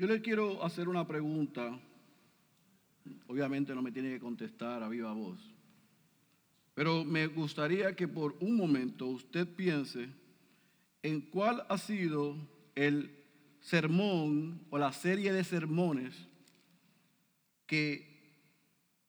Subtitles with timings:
[0.00, 1.78] Yo le quiero hacer una pregunta.
[3.26, 5.38] Obviamente no me tiene que contestar a viva voz.
[6.72, 10.08] Pero me gustaría que por un momento usted piense
[11.02, 12.34] en cuál ha sido
[12.74, 13.14] el
[13.60, 16.14] sermón o la serie de sermones
[17.66, 18.32] que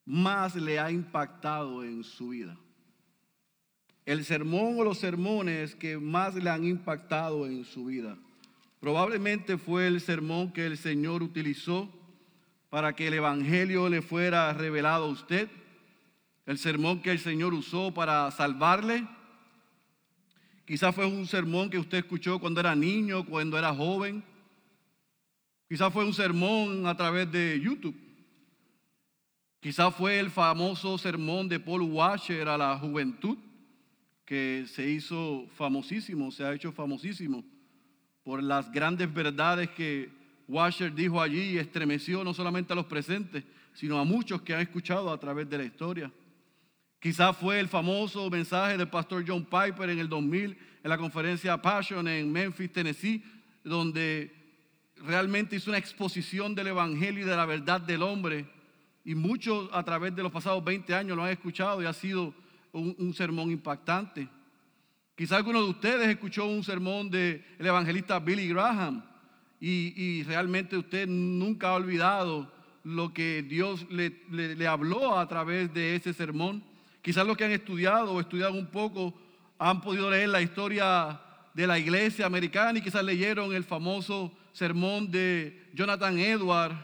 [0.04, 2.58] más le ha impactado en su vida.
[4.06, 8.18] El sermón o los sermones que más le han impactado en su vida.
[8.82, 11.88] Probablemente fue el sermón que el Señor utilizó
[12.72, 15.48] para que el Evangelio le fuera revelado a usted.
[16.48, 19.08] El sermón que el Señor usó para salvarle.
[20.66, 24.24] Quizás fue un sermón que usted escuchó cuando era niño, cuando era joven.
[25.70, 27.96] Quizás fue un sermón a través de YouTube.
[29.60, 33.38] Quizás fue el famoso sermón de Paul Washer a la juventud,
[34.26, 37.46] que se hizo famosísimo, se ha hecho famosísimo
[38.24, 40.10] por las grandes verdades que
[40.48, 44.62] Washer dijo allí y estremeció no solamente a los presentes, sino a muchos que han
[44.62, 46.12] escuchado a través de la historia.
[47.00, 51.62] Quizás fue el famoso mensaje del pastor John Piper en el 2000 en la conferencia
[51.62, 53.24] Passion en Memphis, Tennessee,
[53.64, 54.32] donde
[54.98, 58.48] realmente hizo una exposición del Evangelio y de la verdad del hombre.
[59.04, 62.34] Y muchos a través de los pasados 20 años lo han escuchado y ha sido
[62.72, 64.28] un, un sermón impactante.
[65.22, 69.04] Quizá alguno de ustedes escuchó un sermón del evangelista Billy Graham
[69.60, 72.52] y, realmente usted nunca ha olvidado
[72.84, 76.64] lo que Dios le, habló a través de ese sermón.
[77.04, 79.14] Quizás los que han estudiado o estudiado un poco
[79.60, 81.22] han podido leer la historia
[81.54, 86.84] de la iglesia americana y quizás leyeron el famoso sermón de Jonathan Edwards,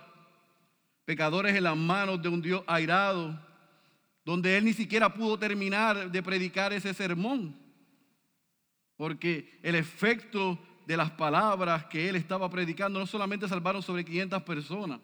[1.06, 3.36] pecadores en las manos de un Dios airado,
[4.24, 7.66] donde él ni siquiera pudo terminar de predicar ese sermón.
[8.98, 14.42] Porque el efecto de las palabras que él estaba predicando no solamente salvaron sobre 500
[14.44, 15.00] personas,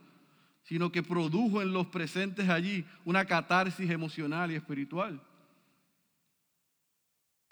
[0.64, 5.22] sino que produjo en los presentes allí una catarsis emocional y espiritual.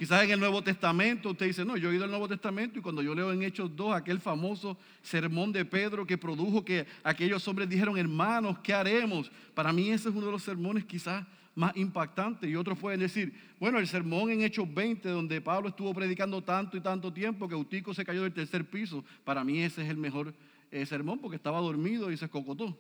[0.02, 2.82] Quizás en el Nuevo Testamento usted dice, no, yo he oído el Nuevo Testamento y
[2.82, 7.48] cuando yo leo en Hechos 2 aquel famoso sermón de Pedro que produjo que aquellos
[7.48, 9.32] hombres dijeron, hermanos, ¿qué haremos?
[9.54, 11.24] Para mí ese es uno de los sermones quizás
[11.56, 12.48] más impactante.
[12.48, 16.78] Y otros pueden decir, bueno, el sermón en Hechos 20, donde Pablo estuvo predicando tanto
[16.78, 19.04] y tanto tiempo que Eutico se cayó del tercer piso.
[19.24, 20.34] Para mí ese es el mejor
[20.72, 22.78] eh, sermón porque estaba dormido y se escocotó.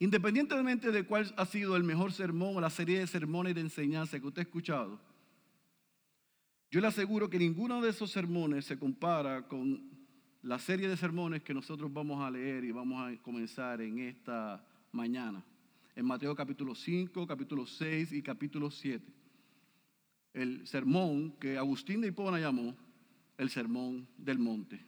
[0.00, 4.18] Independientemente de cuál ha sido el mejor sermón o la serie de sermones de enseñanza
[4.18, 5.00] que usted ha escuchado,
[6.70, 9.88] yo le aseguro que ninguno de esos sermones se compara con
[10.42, 14.66] la serie de sermones que nosotros vamos a leer y vamos a comenzar en esta
[14.90, 15.44] mañana
[15.96, 19.04] en Mateo capítulo 5, capítulo 6 y capítulo 7.
[20.32, 22.76] El sermón que Agustín de Hipona llamó
[23.38, 24.84] el sermón del monte.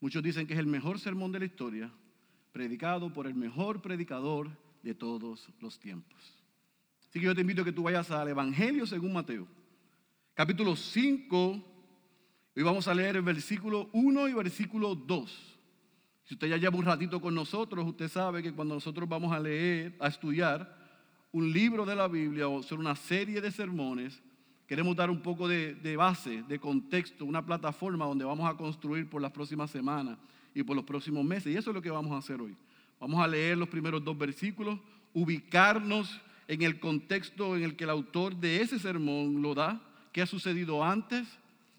[0.00, 1.90] Muchos dicen que es el mejor sermón de la historia,
[2.52, 4.50] predicado por el mejor predicador
[4.82, 6.18] de todos los tiempos.
[7.08, 9.46] Así que yo te invito a que tú vayas al Evangelio según Mateo,
[10.34, 11.64] capítulo 5,
[12.54, 15.57] y vamos a leer el versículo 1 y versículo 2.
[16.28, 19.40] Si usted ya lleva un ratito con nosotros, usted sabe que cuando nosotros vamos a
[19.40, 20.76] leer, a estudiar
[21.32, 24.20] un libro de la Biblia o hacer una serie de sermones,
[24.66, 29.08] queremos dar un poco de, de, base, de contexto, una plataforma donde vamos a construir
[29.08, 30.18] por las próximas semanas
[30.54, 31.46] y por los próximos meses.
[31.46, 32.54] Y eso es lo que vamos a hacer hoy.
[33.00, 34.78] Vamos a leer los primeros dos versículos,
[35.14, 39.80] ubicarnos en el contexto en el que el autor de ese sermón lo da,
[40.12, 41.26] qué ha sucedido antes,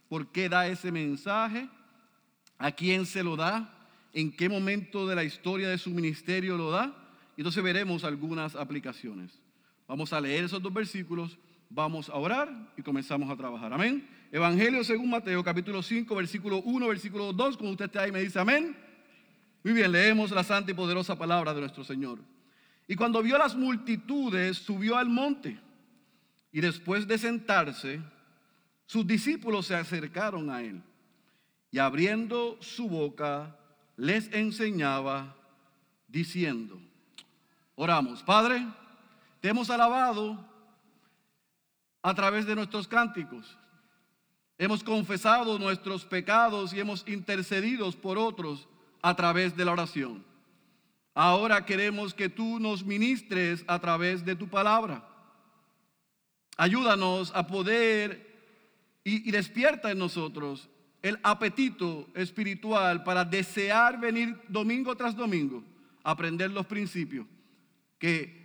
[0.08, 1.70] por qué da ese mensaje,
[2.58, 3.76] a quién se lo da
[4.14, 6.94] en qué momento de la historia de su ministerio lo da.
[7.38, 9.40] Entonces veremos algunas aplicaciones.
[9.88, 11.38] Vamos a leer esos dos versículos,
[11.70, 13.74] vamos a orar y comenzamos a trabajar.
[13.74, 14.08] Amén.
[14.32, 17.58] Evangelio según Mateo, capítulo 5, versículo 1, versículo 2.
[17.58, 18.76] Como usted está ahí, me dice amén.
[19.64, 22.20] Muy bien, leemos la santa y poderosa palabra de nuestro Señor.
[22.88, 25.60] Y cuando vio las multitudes, subió al monte.
[26.52, 28.02] Y después de sentarse,
[28.86, 30.82] sus discípulos se acercaron a él.
[31.72, 33.59] Y abriendo su boca,
[34.00, 35.36] les enseñaba
[36.08, 36.80] diciendo,
[37.76, 38.66] oramos, Padre,
[39.42, 40.40] te hemos alabado
[42.02, 43.58] a través de nuestros cánticos.
[44.58, 48.70] Hemos confesado nuestros pecados y hemos intercedido por otros
[49.02, 50.24] a través de la oración.
[51.14, 55.06] Ahora queremos que tú nos ministres a través de tu palabra.
[56.56, 58.30] Ayúdanos a poder
[59.04, 60.70] y, despierta en nosotros
[61.02, 65.64] el apetito espiritual para desear venir domingo tras domingo
[66.04, 67.26] a aprender los principios
[67.98, 68.38] que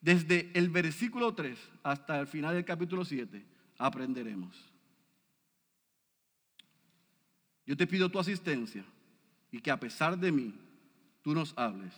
[0.00, 3.44] desde el versículo 3 hasta el final del capítulo 7
[3.78, 4.56] aprenderemos.
[7.66, 8.84] Yo te pido tu asistencia
[9.52, 10.54] y que a pesar de mí
[11.22, 11.92] tú nos hables.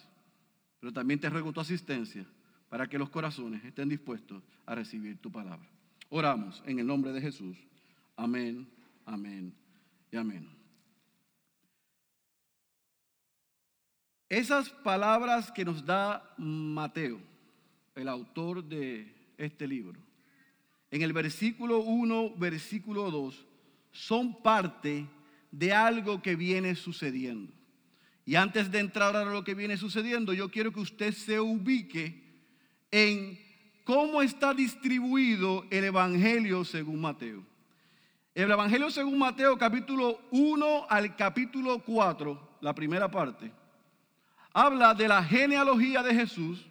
[0.81, 2.27] Pero también te ruego tu asistencia
[2.69, 5.69] para que los corazones estén dispuestos a recibir tu palabra.
[6.09, 7.57] Oramos en el nombre de Jesús.
[8.17, 8.69] Amén,
[9.07, 9.62] amén
[10.17, 10.49] amén.
[14.29, 17.21] Esas palabras que nos da Mateo,
[17.95, 20.01] el autor de este libro,
[20.91, 23.47] en el versículo 1, versículo 2,
[23.91, 25.07] son parte
[25.51, 27.53] de algo que viene sucediendo.
[28.25, 32.23] Y antes de entrar a lo que viene sucediendo, yo quiero que usted se ubique
[32.91, 33.39] en
[33.85, 37.52] cómo está distribuido el Evangelio según Mateo.
[38.35, 43.53] El Evangelio según Mateo capítulo 1 al capítulo 4, la primera parte,
[44.55, 46.67] habla de la genealogía de Jesús,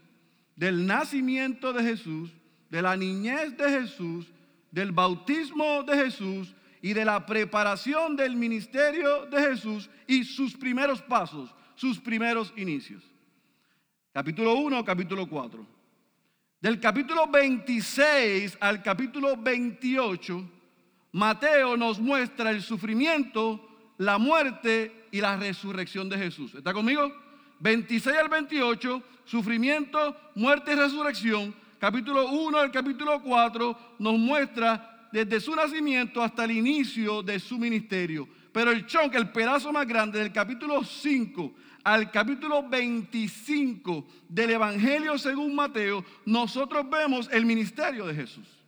[0.55, 2.31] del nacimiento de Jesús,
[2.71, 4.31] de la niñez de Jesús,
[4.71, 10.99] del bautismo de Jesús y de la preparación del ministerio de Jesús y sus primeros
[11.03, 13.03] pasos, sus primeros inicios.
[14.11, 15.63] Capítulo 1, capítulo 4.
[16.59, 20.60] Del capítulo 26 al capítulo 28,
[21.11, 23.59] Mateo nos muestra el sufrimiento,
[23.97, 26.55] la muerte y la resurrección de Jesús.
[26.55, 27.11] ¿Está conmigo?
[27.59, 31.53] 26 al 28, sufrimiento, muerte y resurrección.
[31.79, 37.57] Capítulo 1 al capítulo 4 nos muestra desde su nacimiento hasta el inicio de su
[37.57, 38.27] ministerio.
[38.51, 41.53] Pero el chonque, el pedazo más grande del capítulo 5
[41.83, 48.60] al capítulo 25 del Evangelio según Mateo, nosotros vemos el ministerio de Jesús.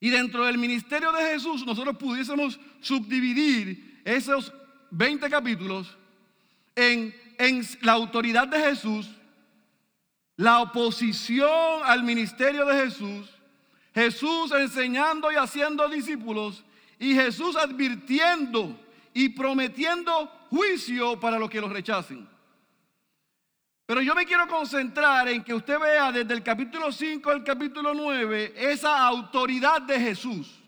[0.00, 4.52] Y dentro del ministerio de Jesús nosotros pudiésemos subdividir esos
[4.90, 5.96] 20 capítulos
[6.74, 9.08] en, en la autoridad de Jesús,
[10.36, 13.28] la oposición al ministerio de Jesús,
[13.94, 16.64] Jesús enseñando y haciendo discípulos
[16.98, 18.78] y Jesús advirtiendo
[19.12, 22.26] y prometiendo juicio para los que los rechacen.
[23.90, 27.92] Pero yo me quiero concentrar en que usted vea desde el capítulo 5 al capítulo
[27.92, 30.62] 9 esa autoridad de Jesús.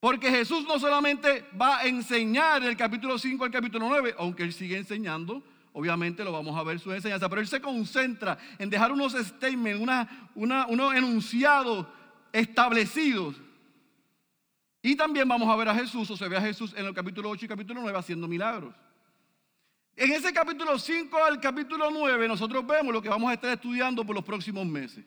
[0.00, 4.52] Porque Jesús no solamente va a enseñar del capítulo 5 al capítulo 9, aunque él
[4.52, 5.40] sigue enseñando,
[5.72, 9.80] obviamente lo vamos a ver su enseñanza, pero él se concentra en dejar unos statements,
[10.34, 11.86] una, unos enunciados
[12.32, 13.36] establecidos.
[14.82, 17.30] Y también vamos a ver a Jesús, o se ve a Jesús en el capítulo
[17.30, 18.74] 8 y capítulo 9 haciendo milagros.
[19.96, 24.04] En ese capítulo 5 al capítulo 9 nosotros vemos lo que vamos a estar estudiando
[24.04, 25.04] por los próximos meses.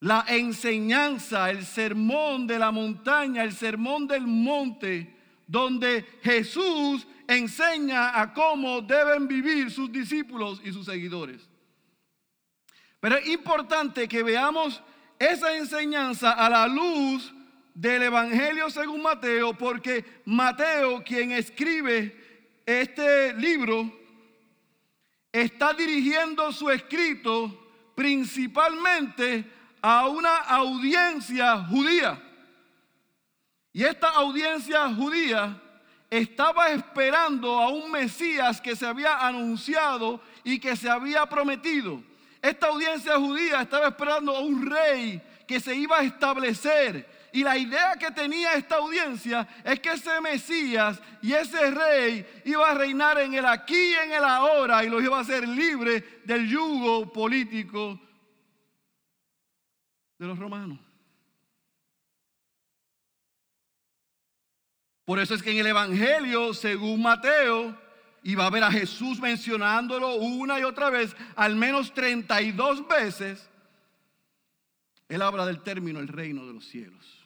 [0.00, 5.16] La enseñanza, el sermón de la montaña, el sermón del monte,
[5.46, 11.48] donde Jesús enseña a cómo deben vivir sus discípulos y sus seguidores.
[12.98, 14.82] Pero es importante que veamos
[15.20, 17.32] esa enseñanza a la luz
[17.72, 22.21] del Evangelio según Mateo, porque Mateo, quien escribe
[22.66, 23.90] este libro,
[25.30, 27.58] está dirigiendo su escrito
[27.94, 29.44] principalmente
[29.80, 32.22] a una audiencia judía.
[33.72, 35.60] Y esta audiencia judía
[36.10, 42.02] estaba esperando a un Mesías que se había anunciado y que se había prometido.
[42.42, 47.08] Esta audiencia judía estaba esperando a un rey que se iba a establecer.
[47.32, 52.70] Y la idea que tenía esta audiencia es que ese Mesías y ese rey iba
[52.70, 56.20] a reinar en el aquí y en el ahora y los iba a hacer libre
[56.24, 57.98] del yugo político
[60.18, 60.78] de los romanos.
[65.06, 67.76] Por eso es que en el Evangelio, según Mateo,
[68.38, 73.50] va a ver a Jesús mencionándolo una y otra vez, al menos 32 veces,
[75.08, 77.21] él habla del término el reino de los cielos.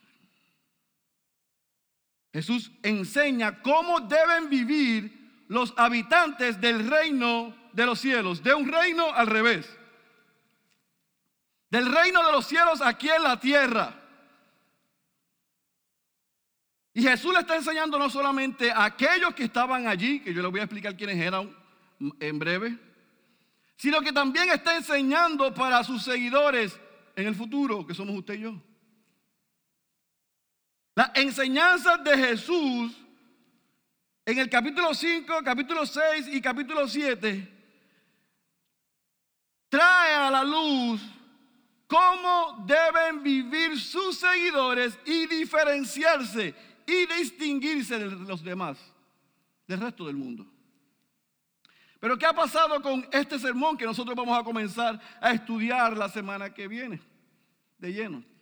[2.37, 9.11] Jesús enseña cómo deben vivir los habitantes del reino de los cielos, de un reino
[9.11, 9.66] al revés.
[11.71, 13.99] Del reino de los cielos aquí en la tierra.
[16.93, 20.50] Y Jesús le está enseñando no solamente a aquellos que estaban allí, que yo les
[20.50, 21.57] voy a explicar quiénes eran
[22.21, 22.78] en breve,
[23.76, 26.78] sino que también está enseñando para sus seguidores
[27.14, 28.62] en el futuro, que somos usted y yo.
[30.97, 32.97] Las enseñanzas de Jesús
[34.25, 37.53] en el capítulo 5, capítulo 6 y capítulo 7
[39.69, 41.03] trae a la luz
[41.87, 46.55] cómo deben vivir sus seguidores y diferenciarse
[46.87, 48.79] y distinguirse de los demás,
[49.67, 50.47] del resto del mundo.
[52.00, 56.09] Pero ¿qué ha pasado con este sermón que nosotros vamos a comenzar a estudiar la
[56.09, 57.03] semana que viene?
[57.76, 58.36] De lleno.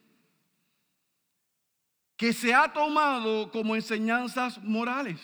[2.16, 5.20] Que se ha tomado como enseñanzas morales.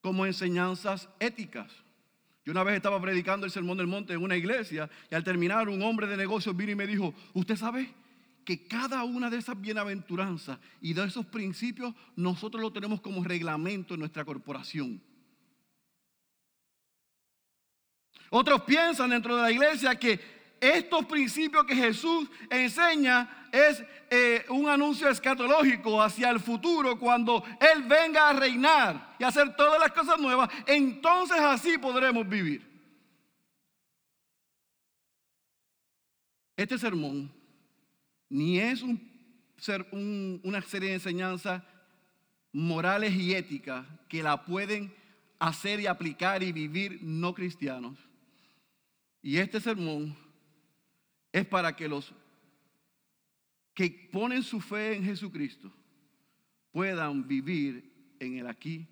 [0.00, 1.70] como enseñanzas éticas.
[2.44, 5.68] Yo una vez estaba predicando el Sermón del Monte en una iglesia y al terminar
[5.68, 7.92] un hombre de negocios vino y me dijo, ¿usted sabe
[8.44, 13.92] que cada una de esas bienaventuranzas y de esos principios nosotros lo tenemos como reglamento
[13.92, 15.02] en nuestra corporación?
[18.30, 24.68] Otros piensan dentro de la iglesia que estos principios que Jesús enseña es eh, un
[24.68, 30.18] anuncio escatológico hacia el futuro cuando Él venga a reinar y hacer todas las cosas
[30.20, 30.50] nuevas.
[30.66, 32.68] Entonces así podremos vivir.
[36.56, 37.32] Este sermón
[38.28, 41.62] ni es una serie de enseñanzas
[42.52, 44.94] morales y éticas que la pueden
[45.38, 47.98] hacer y aplicar y vivir no cristianos.
[49.22, 50.16] Y este sermón
[51.40, 52.12] es para que los
[53.74, 55.72] que ponen su fe en Jesucristo
[56.70, 58.86] puedan vivir en el aquí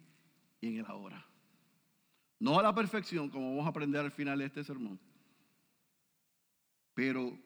[0.60, 1.24] y en el ahora.
[2.40, 4.98] No a la perfección, como vamos a aprender al final de este sermón,
[6.94, 7.36] pero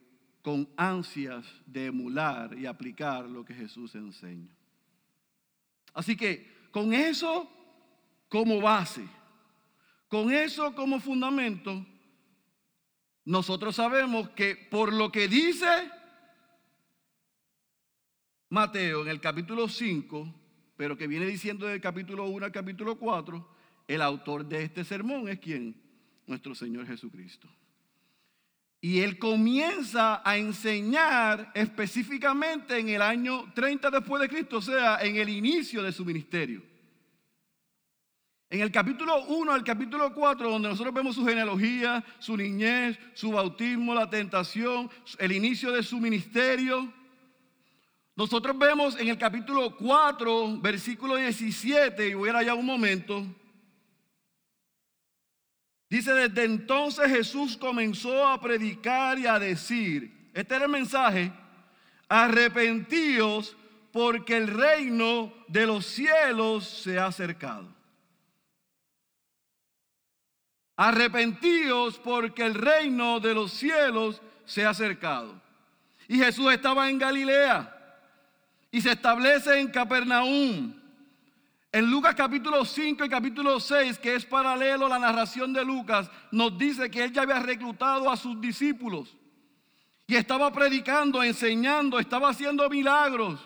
[0.43, 4.55] con ansias de emular y aplicar lo que Jesús enseña.
[5.95, 7.49] Así que con eso
[8.29, 9.07] como base,
[10.09, 11.87] con eso como fundamento,
[13.25, 15.91] nosotros sabemos que por lo que dice
[18.49, 20.35] Mateo en el capítulo 5,
[20.76, 23.49] pero que viene diciendo del capítulo 1 al capítulo 4,
[23.88, 25.81] el autor de este sermón es quien?
[26.26, 27.49] Nuestro Señor Jesucristo.
[28.81, 34.99] Y él comienza a enseñar específicamente en el año 30 después de Cristo, o sea,
[35.00, 36.72] en el inicio de su ministerio.
[38.53, 43.33] En el capítulo 1 al capítulo 4, donde nosotros vemos su genealogía, su niñez, su
[43.33, 46.93] bautismo, la tentación, el inicio de su ministerio,
[48.15, 53.25] nosotros vemos en el capítulo 4, versículo 17, y voy a ir allá un momento,
[55.89, 61.33] dice, desde entonces Jesús comenzó a predicar y a decir, este era el mensaje,
[62.07, 63.57] arrepentíos
[63.93, 67.81] porque el reino de los cielos se ha acercado.
[70.83, 75.41] Arrepentíos porque el reino de los cielos se ha acercado.
[76.09, 77.73] Y Jesús estaba en Galilea
[78.69, 80.75] y se establece en Capernaum.
[81.71, 86.11] En Lucas capítulo 5 y capítulo 6, que es paralelo a la narración de Lucas,
[86.33, 89.17] nos dice que él ya había reclutado a sus discípulos
[90.09, 93.39] y estaba predicando, enseñando, estaba haciendo milagros.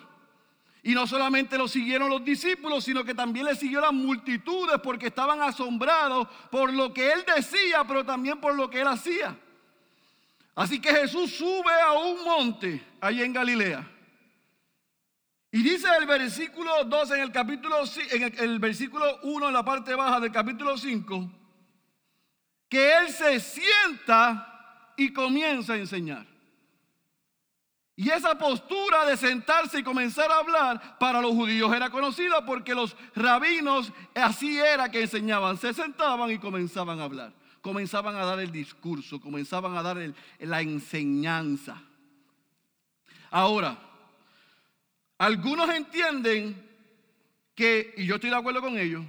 [0.86, 5.08] Y no solamente lo siguieron los discípulos, sino que también le siguieron las multitudes porque
[5.08, 9.36] estaban asombrados por lo que él decía, pero también por lo que él hacía.
[10.54, 13.84] Así que Jesús sube a un monte allí en Galilea.
[15.50, 17.78] Y dice el versículo 2 en el capítulo
[18.12, 21.32] en el, el versículo 1 en la parte baja del capítulo 5
[22.68, 26.35] que él se sienta y comienza a enseñar.
[27.98, 32.74] Y esa postura de sentarse y comenzar a hablar para los judíos era conocida porque
[32.74, 35.56] los rabinos así era que enseñaban.
[35.56, 37.32] Se sentaban y comenzaban a hablar.
[37.62, 39.96] Comenzaban a dar el discurso, comenzaban a dar
[40.40, 41.82] la enseñanza.
[43.30, 43.78] Ahora,
[45.16, 46.64] algunos entienden
[47.54, 49.04] que, y yo estoy de acuerdo con ellos,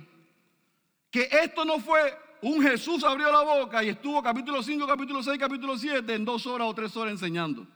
[1.12, 5.38] que esto no fue un Jesús abrió la boca y estuvo capítulo 5, capítulo 6,
[5.38, 7.68] capítulo 7 en dos horas o tres horas enseñando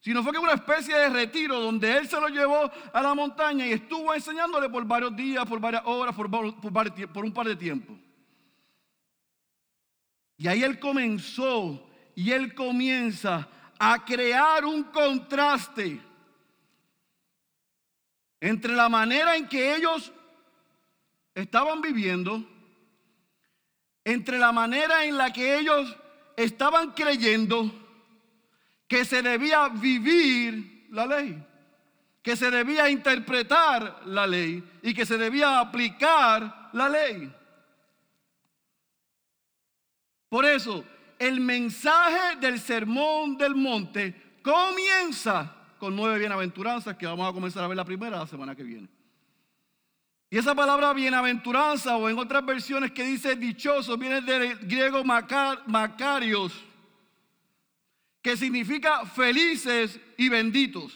[0.00, 3.66] sino fue que una especie de retiro donde él se lo llevó a la montaña
[3.66, 7.98] y estuvo enseñándole por varios días, por varias horas, por, por un par de tiempo.
[10.38, 13.46] Y ahí él comenzó y él comienza
[13.78, 16.00] a crear un contraste
[18.40, 20.10] entre la manera en que ellos
[21.34, 22.42] estaban viviendo,
[24.02, 25.94] entre la manera en la que ellos
[26.36, 27.70] estaban creyendo
[28.90, 31.40] que se debía vivir la ley,
[32.20, 37.32] que se debía interpretar la ley y que se debía aplicar la ley.
[40.28, 40.84] Por eso,
[41.20, 47.68] el mensaje del sermón del monte comienza con nueve bienaventuranzas que vamos a comenzar a
[47.68, 48.88] ver la primera la semana que viene.
[50.30, 56.69] Y esa palabra bienaventuranza o en otras versiones que dice dichoso viene del griego macarios
[58.22, 60.92] que significa felices y benditos.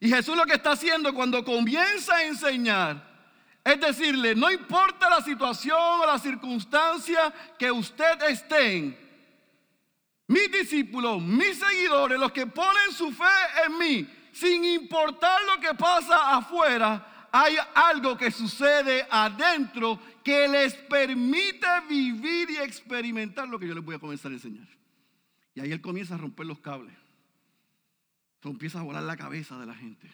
[0.00, 3.08] Y Jesús lo que está haciendo cuando comienza a enseñar
[3.64, 9.08] es decirle, no importa la situación o la circunstancia que usted esté en,
[10.28, 13.24] mis discípulos, mis seguidores, los que ponen su fe
[13.66, 20.74] en mí, sin importar lo que pasa afuera, hay algo que sucede adentro que les
[20.74, 24.66] permite vivir y experimentar lo que yo les voy a comenzar a enseñar.
[25.54, 26.94] Y ahí él comienza a romper los cables.
[28.34, 30.10] Entonces empieza a volar la cabeza de la gente.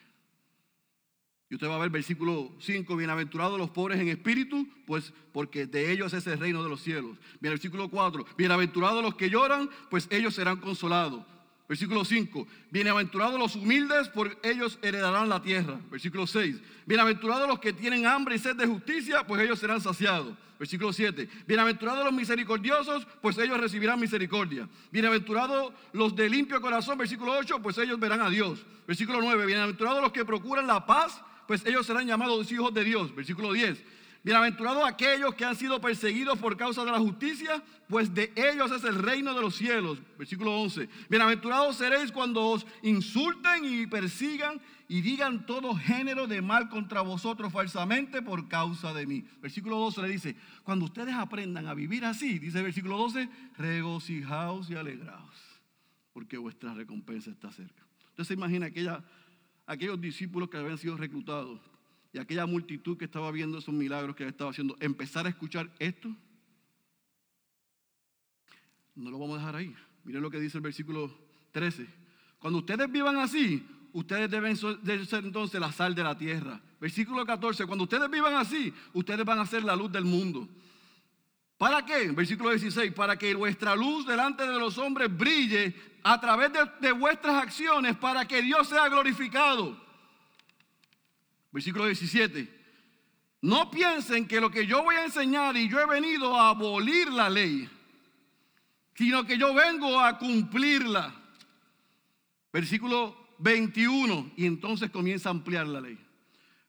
[1.48, 5.92] Y usted va a ver versículo 5, bienaventurados los pobres en espíritu, pues porque de
[5.92, 7.16] ellos es el reino de los cielos.
[7.40, 11.24] Bien, versículo 4, bienaventurados los que lloran, pues ellos serán consolados.
[11.66, 15.80] Versículo 5, bienaventurados los humildes, por ellos heredarán la tierra.
[15.90, 20.36] Versículo 6, bienaventurados los que tienen hambre y sed de justicia, pues ellos serán saciados.
[20.58, 24.68] Versículo 7, bienaventurados los misericordiosos, pues ellos recibirán misericordia.
[24.92, 28.64] Bienaventurados los de limpio corazón, versículo 8, pues ellos verán a Dios.
[28.86, 33.14] Versículo 9, bienaventurados los que procuran la paz, pues ellos serán llamados hijos de Dios.
[33.14, 33.82] Versículo 10,
[34.24, 38.82] Bienaventurados aquellos que han sido perseguidos por causa de la justicia, pues de ellos es
[38.84, 40.00] el reino de los cielos.
[40.16, 40.88] Versículo 11.
[41.10, 47.52] Bienaventurados seréis cuando os insulten y persigan y digan todo género de mal contra vosotros
[47.52, 49.26] falsamente por causa de mí.
[49.42, 53.28] Versículo 12 le dice, cuando ustedes aprendan a vivir así, dice el versículo 12,
[53.58, 55.36] regocijaos y alegraos,
[56.14, 57.86] porque vuestra recompensa está cerca.
[58.08, 59.04] Usted se imagina aquella,
[59.66, 61.73] aquellos discípulos que habían sido reclutados
[62.14, 66.14] y aquella multitud que estaba viendo esos milagros que estaba haciendo, empezar a escuchar esto,
[68.94, 69.74] no lo vamos a dejar ahí.
[70.04, 71.12] Miren lo que dice el versículo
[71.50, 71.88] 13.
[72.38, 76.60] Cuando ustedes vivan así, ustedes deben ser entonces la sal de la tierra.
[76.80, 77.66] Versículo 14.
[77.66, 80.48] Cuando ustedes vivan así, ustedes van a ser la luz del mundo.
[81.58, 82.12] ¿Para qué?
[82.12, 82.92] Versículo 16.
[82.92, 88.24] Para que vuestra luz delante de los hombres brille a través de vuestras acciones, para
[88.24, 89.83] que Dios sea glorificado.
[91.54, 92.48] Versículo 17.
[93.42, 97.06] No piensen que lo que yo voy a enseñar y yo he venido a abolir
[97.12, 97.68] la ley,
[98.96, 101.14] sino que yo vengo a cumplirla.
[102.52, 104.32] Versículo 21.
[104.36, 105.96] Y entonces comienza a ampliar la ley.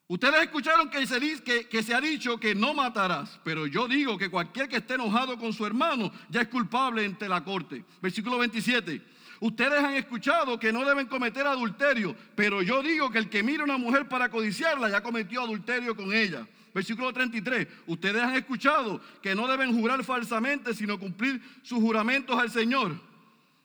[0.08, 4.78] Ustedes escucharon que se, ha dicho que no matarás, pero yo digo que cualquier que
[4.78, 7.84] esté enojado con su hermano ya es culpable ante la corte.
[8.02, 9.02] Versículo 27.
[9.40, 13.62] Ustedes han escuchado que no deben cometer adulterio, pero yo digo que el que mira
[13.62, 16.48] a una mujer para codiciarla ya cometió adulterio con ella.
[16.72, 17.68] Versículo 33.
[17.88, 23.00] Ustedes han escuchado que no deben jurar falsamente, sino cumplir sus juramentos al Señor.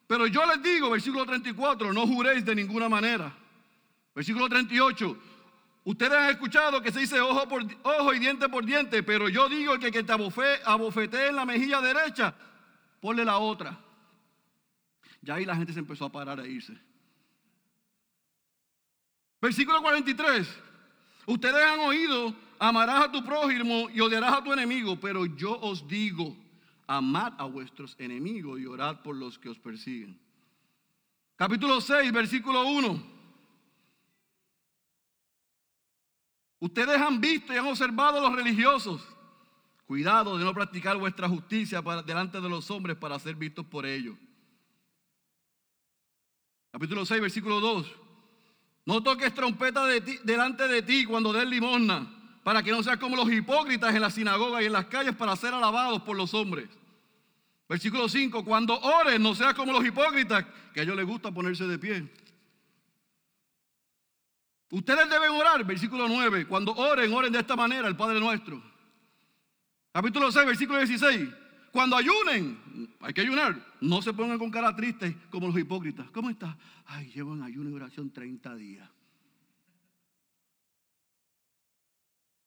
[0.07, 3.33] Pero yo les digo, versículo 34, no juréis de ninguna manera.
[4.15, 5.17] Versículo 38.
[5.85, 9.49] Ustedes han escuchado que se dice ojo por ojo y diente por diente, pero yo
[9.49, 12.35] digo que que te abofetee en la mejilla derecha,
[13.01, 13.79] ponle la otra.
[15.23, 16.77] Ya ahí la gente se empezó a parar a irse.
[19.41, 20.49] Versículo 43.
[21.27, 25.87] Ustedes han oído, amarás a tu prójimo y odiarás a tu enemigo, pero yo os
[25.87, 26.37] digo,
[26.87, 30.19] amad a vuestros enemigos y orad por los que os persiguen.
[31.37, 33.20] Capítulo 6, versículo 1.
[36.61, 39.03] Ustedes han visto y han observado a los religiosos.
[39.87, 44.17] Cuidado de no practicar vuestra justicia delante de los hombres para ser vistos por ellos.
[46.71, 47.87] Capítulo 6, versículo 2.
[48.87, 52.09] No toques trompeta delante de ti cuando des limosna,
[52.45, 55.35] para que no seas como los hipócritas en la sinagoga y en las calles para
[55.37, 56.69] ser alabados por los hombres.
[57.69, 58.45] Versículo 5.
[58.45, 60.45] Cuando ores, no seas como los hipócritas,
[60.75, 62.13] que a ellos les gusta ponerse de pie.
[64.71, 66.47] Ustedes deben orar, versículo 9.
[66.47, 68.63] Cuando oren, oren de esta manera, el Padre nuestro.
[69.93, 71.29] Capítulo 6, versículo 16.
[71.73, 73.57] Cuando ayunen, hay que ayunar.
[73.81, 76.09] No se pongan con cara triste como los hipócritas.
[76.13, 76.57] ¿Cómo está?
[76.87, 78.89] Ay, llevo en ayuno y oración 30 días.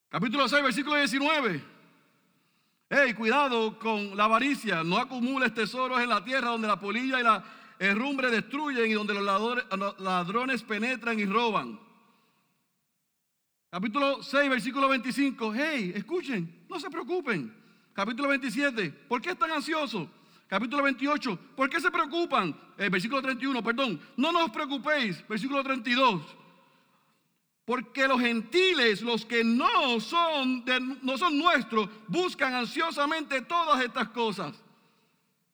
[0.07, 1.63] Capítulo 6, versículo 19.
[2.89, 4.83] Hey, cuidado con la avaricia.
[4.83, 7.43] No acumules tesoros en la tierra donde la polilla y la
[7.79, 11.79] herrumbre destruyen y donde los ladrones penetran y roban.
[13.73, 15.51] Capítulo 6, versículo 25.
[15.51, 17.51] Hey, escuchen, no se preocupen.
[17.91, 20.07] Capítulo 27, ¿por qué están ansiosos?
[20.47, 22.55] Capítulo 28, ¿por qué se preocupan?
[22.77, 25.27] Eh, versículo 31, perdón, no nos preocupéis.
[25.27, 26.21] Versículo 32.
[27.65, 30.63] Porque los gentiles, los que no son,
[31.01, 34.53] no son nuestros, buscan ansiosamente todas estas cosas.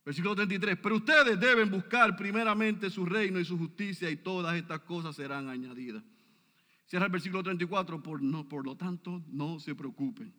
[0.03, 0.77] Versículo 33.
[0.83, 5.47] Pero ustedes deben buscar primeramente su reino y su justicia y todas estas cosas serán
[5.47, 6.03] añadidas.
[6.89, 8.01] Cierra el versículo 34.
[8.01, 10.33] Por, no, por lo tanto, no se preocupen.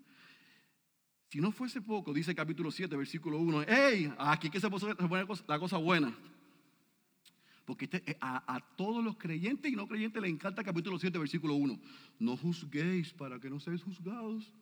[1.28, 4.12] Si no fuese poco, dice el capítulo 7, versículo 1, ¡Ey!
[4.18, 4.96] Aquí que se pone
[5.46, 6.12] la cosa buena.
[7.64, 11.16] Porque este, eh, a, todos los creyentes y no creyentes les encanta el capítulo 7,
[11.20, 11.80] versículo 1.
[12.18, 14.52] No juzguéis para que no seáis juzgados.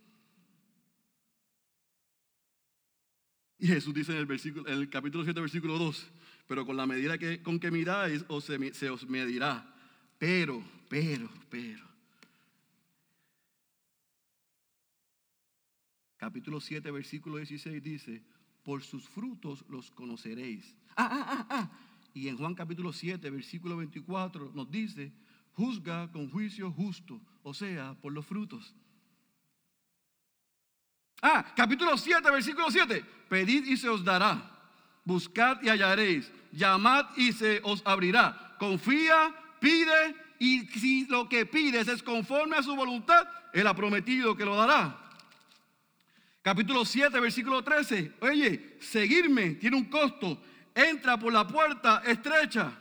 [3.59, 6.11] Y Jesús dice en el, versículo, en el capítulo 7, versículo 2,
[6.47, 9.75] pero con la medida que, con que miráis se, se os medirá.
[10.19, 11.87] Pero, pero, pero,
[16.17, 18.23] capítulo 7, versículo 16 dice,
[18.63, 20.77] por sus frutos los conoceréis.
[20.97, 21.71] Ah, ah, ah, ah.
[22.13, 25.13] Y en Juan capítulo 7, versículo 24 nos dice,
[25.53, 28.75] juzga con juicio justo, o sea, por los frutos.
[31.23, 33.05] Ah, capítulo 7, versículo 7.
[33.29, 34.55] Pedid y se os dará.
[35.05, 36.31] Buscad y hallaréis.
[36.53, 38.57] Llamad y se os abrirá.
[38.59, 44.37] Confía, pide y si lo que pides es conforme a su voluntad, Él ha prometido
[44.37, 44.97] que lo dará.
[46.43, 48.13] Capítulo 7, versículo 13.
[48.21, 50.41] Oye, seguirme tiene un costo.
[50.75, 52.73] Entra por la puerta estrecha.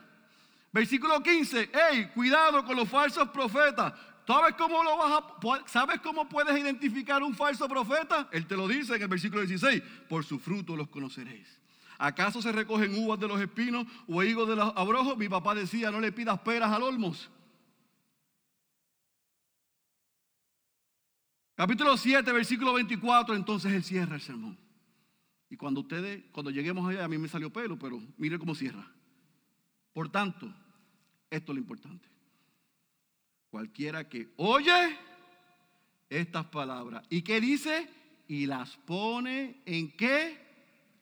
[0.72, 1.72] Versículo 15.
[1.74, 3.94] Hey, cuidado con los falsos profetas.
[4.28, 8.28] ¿Sabes cómo, lo vas a, ¿Sabes cómo puedes identificar un falso profeta?
[8.32, 9.82] Él te lo dice en el versículo 16.
[10.08, 11.48] Por su fruto los conoceréis.
[11.98, 15.18] ¿Acaso se recogen uvas de los espinos o higos de los abrojos?
[15.18, 17.30] Mi papá decía, no le pidas peras al olmos.
[21.58, 24.56] Capítulo 7, versículo 24, entonces él cierra el sermón.
[25.50, 28.88] Y cuando ustedes, cuando lleguemos allá, a mí me salió pelo, pero mire cómo cierra.
[29.92, 30.54] Por tanto,
[31.32, 32.08] esto es lo importante.
[33.50, 35.00] Cualquiera que oye
[36.12, 37.90] estas palabras y que dice
[38.28, 40.38] y las pone en qué?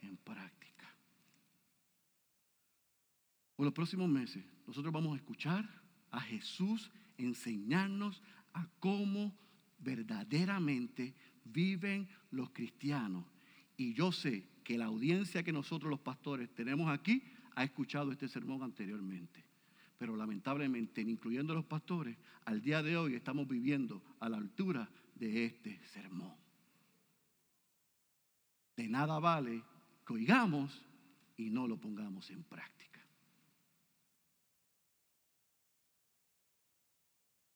[0.04, 0.96] En práctica.
[3.58, 5.68] Por los próximos meses nosotros vamos a escuchar
[6.12, 8.22] a Jesús enseñarnos
[8.54, 9.36] a cómo
[9.86, 11.14] verdaderamente
[11.46, 13.24] viven los cristianos.
[13.78, 17.24] Y yo sé que la audiencia que nosotros los pastores tenemos aquí
[17.56, 19.46] ha escuchado este sermón anteriormente
[19.98, 25.46] pero lamentablemente, incluyendo los pastores, al día de hoy estamos viviendo a la altura de
[25.46, 26.36] este sermón.
[28.76, 29.64] De nada vale
[30.06, 30.84] que oigamos
[31.38, 32.85] y no lo pongamos en práctica.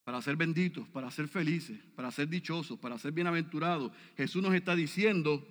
[0.10, 4.76] Para ser benditos, para ser felices, para ser dichosos, para ser bienaventurados, Jesús nos está
[4.76, 5.48] diciendo,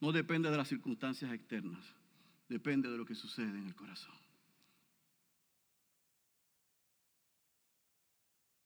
[0.00, 1.84] no depende de las circunstancias externas,
[2.48, 4.14] depende de lo que sucede en el corazón.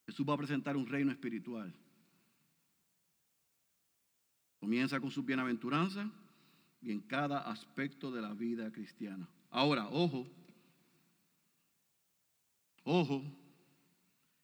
[0.05, 1.75] Jesús va a presentar un reino espiritual.
[4.61, 6.13] Comienza con su bienaventuranza
[6.83, 9.27] y en cada aspecto de la vida cristiana.
[9.49, 10.31] Ahora, ojo,
[12.85, 13.42] ojo,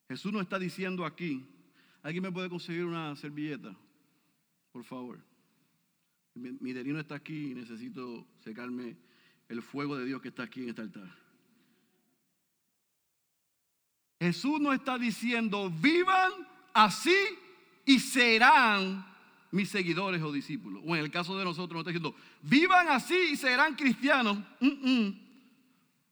[0.08, 1.44] Jesús no está diciendo aquí,
[2.02, 3.76] ¿alguien me puede conseguir una servilleta?
[4.72, 5.18] Por favor.
[6.34, 8.96] Mi, mi está aquí y necesito secarme
[9.48, 11.28] el fuego de Dios que está aquí en este altar.
[14.20, 16.32] Jesús no está diciendo, vivan
[16.72, 17.16] así
[17.84, 19.06] y serán
[19.50, 20.82] mis seguidores o discípulos.
[20.86, 24.38] O en el caso de nosotros, no está diciendo, vivan así y serán cristianos.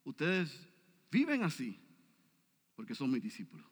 [0.04, 0.68] Ustedes
[1.11, 1.78] viven así
[2.74, 3.66] porque son mis discípulos,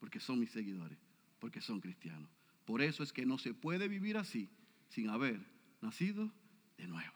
[0.00, 0.98] porque son mis seguidores,
[1.38, 2.28] porque son cristianos.
[2.64, 4.48] Por eso es que no se puede vivir así
[4.88, 5.38] sin haber
[5.80, 6.32] nacido
[6.76, 7.14] de nuevo.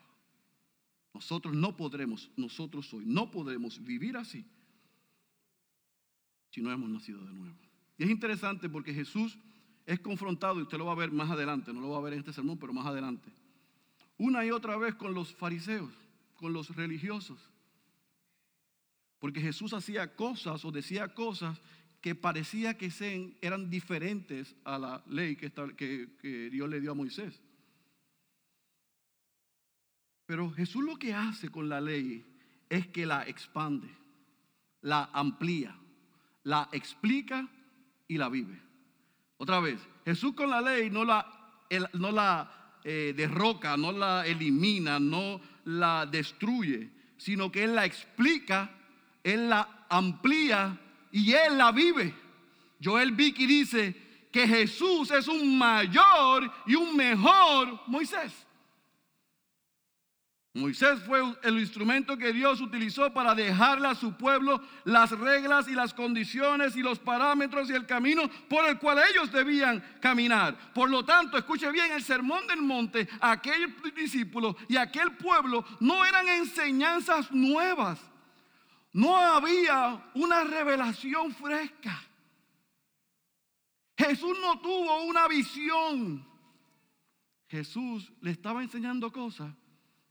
[1.13, 4.45] Nosotros no podremos, nosotros hoy no podremos vivir así
[6.51, 7.57] si no hemos nacido de nuevo.
[7.97, 9.39] Y es interesante porque Jesús
[9.87, 12.15] es confrontado, y usted lo va a ver más adelante, no lo va a ver
[12.15, 13.31] en este sermón, pero más adelante,
[14.19, 15.93] una y otra vez con los fariseos,
[16.35, 17.51] con los religiosos.
[19.19, 21.61] Porque Jesús hacía cosas o decía cosas
[22.05, 22.93] que parecía que
[23.41, 27.41] eran diferentes a la ley que, Dios le dio a Moisés.
[30.27, 32.23] Pero Jesús lo que hace con la ley
[32.69, 33.89] es que la expande,
[34.83, 35.75] la amplía
[36.43, 37.49] la explica
[38.07, 38.61] y la vive.
[39.39, 41.27] Otra vez, Jesús con la ley no la,
[41.95, 48.71] no la eh, derroca, no la elimina, no la destruye, sino que Él la explica,
[49.23, 50.83] Él la amplía
[51.15, 52.13] y Él la vive.
[52.83, 58.33] Joel Vicky dice que Jesús es un mayor y un mejor Moisés.
[60.55, 65.75] Moisés fue el instrumento que Dios utilizó para dejarle a su pueblo las reglas y
[65.75, 70.73] las condiciones y los parámetros y el camino por el cual ellos debían caminar.
[70.73, 76.05] Por lo tanto, escuche bien, el sermón del monte, aquel discípulo y aquel pueblo no
[76.05, 78.01] eran enseñanzas nuevas.
[78.95, 82.01] No había una revelación fresca.
[83.99, 86.25] Jesús no tuvo una visión.
[87.49, 89.53] Jesús le estaba enseñando cosas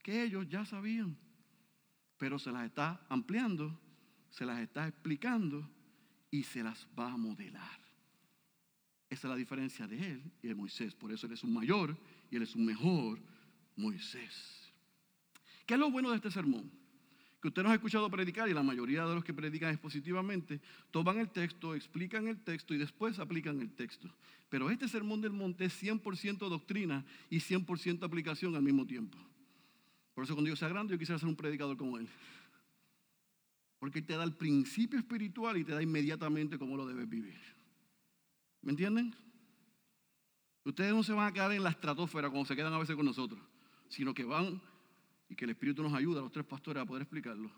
[0.02, 1.18] que ellos ya sabían,
[2.18, 3.80] pero se las está ampliando,
[4.30, 5.70] se las está explicando
[6.30, 7.80] y se las va a modelar.
[9.10, 10.94] Esa es la diferencia de él y de Moisés.
[10.94, 11.98] Por eso él es un mayor
[12.30, 13.22] y él es un mejor
[13.78, 14.74] Moisés.
[15.66, 16.83] ¿Qué es lo bueno de este sermón?
[17.44, 21.18] Que usted nos ha escuchado predicar y la mayoría de los que predican expositivamente toman
[21.18, 24.10] el texto, explican el texto y después aplican el texto.
[24.48, 29.18] Pero este sermón del monte es 100% doctrina y 100% aplicación al mismo tiempo.
[30.14, 32.08] Por eso cuando yo sea grande yo quisiera ser un predicador como él.
[33.78, 37.42] Porque te da el principio espiritual y te da inmediatamente cómo lo debes vivir.
[38.62, 39.14] ¿Me entienden?
[40.64, 43.06] Ustedes no se van a quedar en la estratosfera como se quedan a veces con
[43.06, 43.42] nosotros,
[43.90, 44.62] sino que van
[45.34, 47.50] y que el Espíritu nos ayuda a los tres pastores a poder explicarlo,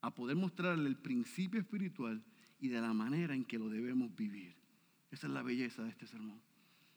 [0.00, 2.20] a poder mostrarle el principio espiritual
[2.58, 4.52] y de la manera en que lo debemos vivir.
[5.12, 6.40] Esa es la belleza de este sermón.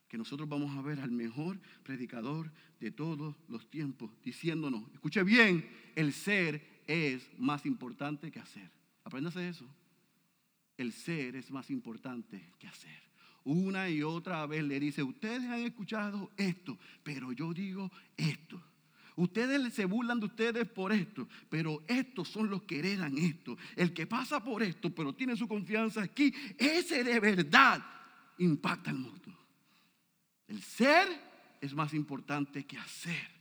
[0.07, 5.69] Que nosotros vamos a ver al mejor predicador de todos los tiempos diciéndonos, escuche bien,
[5.95, 8.71] el ser es más importante que hacer.
[9.03, 9.69] Apréndase eso.
[10.77, 13.05] El ser es más importante que hacer
[13.43, 18.59] una y otra vez le dice, ustedes han escuchado esto, pero yo digo esto.
[19.17, 23.57] Ustedes se burlan de ustedes por esto, pero estos son los que heredan esto.
[23.75, 27.83] El que pasa por esto, pero tiene su confianza aquí, ese de verdad
[28.39, 29.37] impacta al mundo.
[30.47, 31.07] El ser
[31.61, 33.31] es más importante que hacer.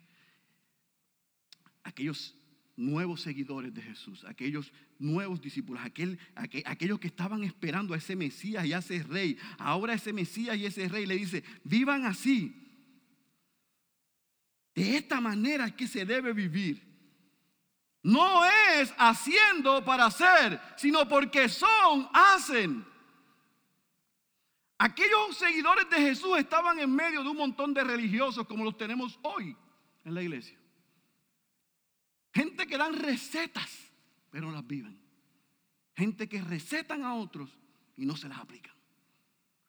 [1.82, 2.34] Aquellos
[2.76, 8.72] nuevos seguidores de Jesús, aquellos nuevos discípulos, aquellos que estaban esperando a ese Mesías y
[8.72, 9.36] a ese rey.
[9.58, 12.60] Ahora ese Mesías y ese rey le dice, vivan así.
[14.74, 16.82] De esta manera es que se debe vivir.
[18.02, 22.84] No es haciendo para hacer, sino porque son, hacen.
[24.76, 29.18] Aquellos seguidores de Jesús estaban en medio de un montón de religiosos como los tenemos
[29.22, 29.56] hoy
[30.04, 30.58] en la iglesia.
[32.34, 33.92] Gente que dan recetas,
[34.30, 35.00] pero las viven.
[35.96, 37.56] Gente que recetan a otros
[37.96, 38.74] y no se las aplican.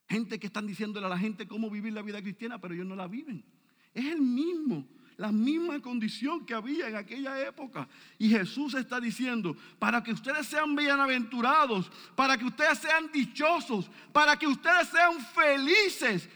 [0.10, 2.96] Gente que están diciéndole a la gente cómo vivir la vida cristiana, pero ellos no
[2.96, 3.46] la viven.
[3.96, 4.86] Es el mismo,
[5.18, 7.88] la misma condición que había en aquella época.
[8.20, 14.38] Y Jesús está diciendo, para que ustedes sean bienaventurados, para que ustedes sean dichosos, para
[14.38, 16.30] que ustedes sean felices,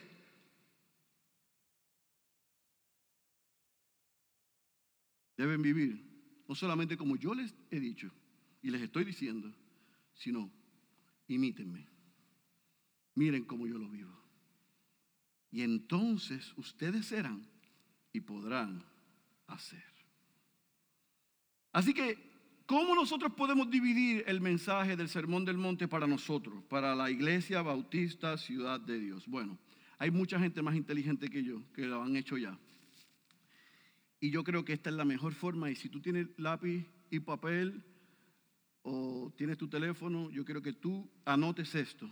[5.36, 6.10] deben vivir
[6.48, 8.12] no solamente como yo les he dicho
[8.62, 9.54] y les estoy diciendo,
[10.14, 10.52] sino
[11.28, 11.88] imítenme.
[13.16, 14.18] Miren cómo yo lo vivo.
[15.52, 17.49] Y entonces ustedes serán
[18.12, 18.84] y podrán
[19.48, 19.84] hacer.
[21.72, 22.18] Así que,
[22.66, 27.62] ¿cómo nosotros podemos dividir el mensaje del Sermón del Monte para nosotros, para la Iglesia
[27.62, 29.28] Bautista Ciudad de Dios?
[29.28, 29.58] Bueno,
[29.98, 32.58] hay mucha gente más inteligente que yo que lo han hecho ya.
[34.20, 35.70] Y yo creo que esta es la mejor forma.
[35.70, 37.84] Y si tú tienes lápiz y papel
[38.82, 42.10] o tienes tu teléfono, yo quiero que tú anotes esto.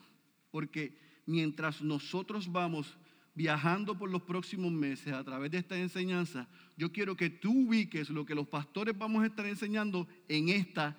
[0.51, 2.97] Porque mientras nosotros vamos
[3.37, 8.09] viajando por los próximos meses a través de esta enseñanza, yo quiero que tú ubiques
[8.09, 10.97] lo que los pastores vamos a estar enseñando en, esta,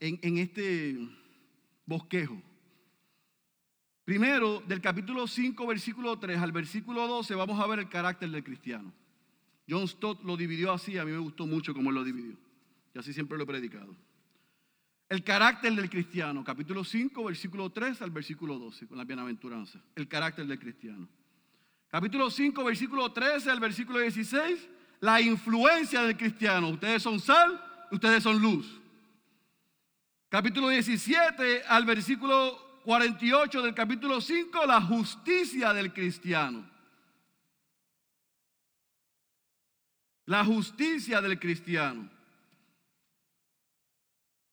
[0.00, 0.96] en, en este
[1.84, 2.40] bosquejo.
[4.06, 8.42] Primero, del capítulo 5, versículo 3 al versículo 12, vamos a ver el carácter del
[8.42, 8.90] cristiano.
[9.68, 12.38] John Stott lo dividió así, a mí me gustó mucho cómo lo dividió.
[12.94, 13.94] Y así siempre lo he predicado.
[15.10, 19.82] El carácter del cristiano, capítulo 5, versículo 3 al versículo 12, con la bienaventuranza.
[19.94, 21.06] El carácter del cristiano.
[21.94, 26.70] Capítulo 5, versículo 13 al versículo 16, la influencia del cristiano.
[26.70, 28.66] Ustedes son sal, ustedes son luz.
[30.28, 36.68] Capítulo 17 al versículo 48 del capítulo 5, la justicia del cristiano.
[40.24, 42.10] La justicia del cristiano.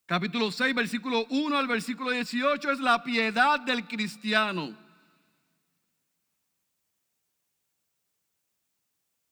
[0.05, 4.90] Capítulo 6, versículo 1 al versículo 18 es la piedad del cristiano.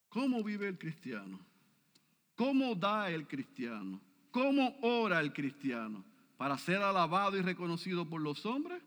[0.10, 1.40] ¿Cómo vive el cristiano?
[2.36, 4.02] ¿Cómo da el cristiano?
[4.32, 6.04] ¿Cómo ora el cristiano?
[6.38, 8.82] ¿Para ser alabado y reconocido por los hombres?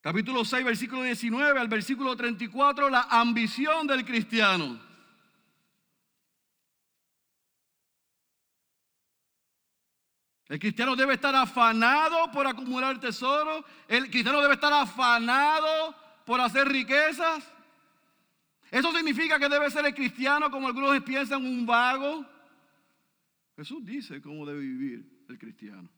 [0.00, 4.80] Capítulo 6, versículo 19 al versículo 34, la ambición del cristiano.
[10.48, 13.64] El cristiano debe estar afanado por acumular tesoro.
[13.86, 15.94] El cristiano debe estar afanado
[16.28, 17.42] por hacer riquezas.
[18.70, 22.22] Eso significa que debe ser el cristiano, como algunos piensan, un vago.
[23.56, 25.88] Jesús dice cómo debe vivir el cristiano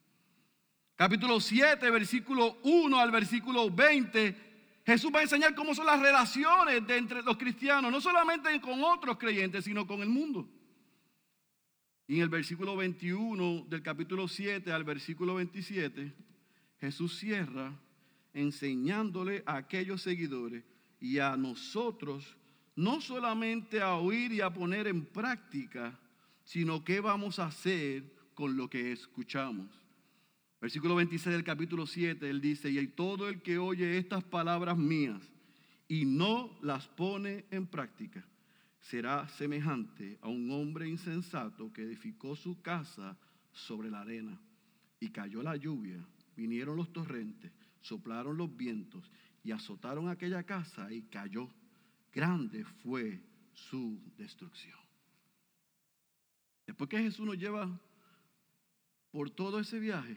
[1.00, 4.36] capítulo 7, versículo 1 al versículo 20,
[4.84, 8.84] Jesús va a enseñar cómo son las relaciones de entre los cristianos, no solamente con
[8.84, 10.46] otros creyentes, sino con el mundo.
[12.06, 16.12] Y en el versículo 21 del capítulo 7 al versículo 27,
[16.80, 17.72] Jesús cierra
[18.32, 20.64] enseñándole a aquellos seguidores
[21.00, 22.36] y a nosotros
[22.76, 25.98] no solamente a oír y a poner en práctica
[26.44, 29.68] sino qué vamos a hacer con lo que escuchamos.
[30.60, 35.22] Versículo 26 del capítulo 7, él dice, y todo el que oye estas palabras mías
[35.88, 38.26] y no las pone en práctica,
[38.80, 43.16] será semejante a un hombre insensato que edificó su casa
[43.52, 44.38] sobre la arena
[44.98, 46.04] y cayó la lluvia,
[46.36, 49.10] vinieron los torrentes, soplaron los vientos
[49.42, 51.48] y azotaron aquella casa y cayó.
[52.12, 54.78] Grande fue su destrucción.
[56.66, 57.80] Después que Jesús nos lleva
[59.10, 60.16] por todo ese viaje,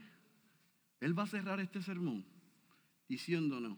[1.00, 2.26] Él va a cerrar este sermón
[3.08, 3.78] diciéndonos,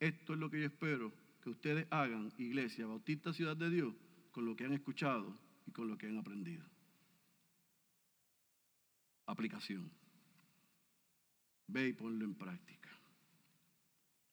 [0.00, 1.12] esto es lo que yo espero
[1.42, 3.94] que ustedes hagan, Iglesia Bautista Ciudad de Dios,
[4.30, 5.36] con lo que han escuchado
[5.66, 6.64] y con lo que han aprendido.
[9.26, 9.90] Aplicación.
[11.66, 12.77] Ve y ponlo en práctica.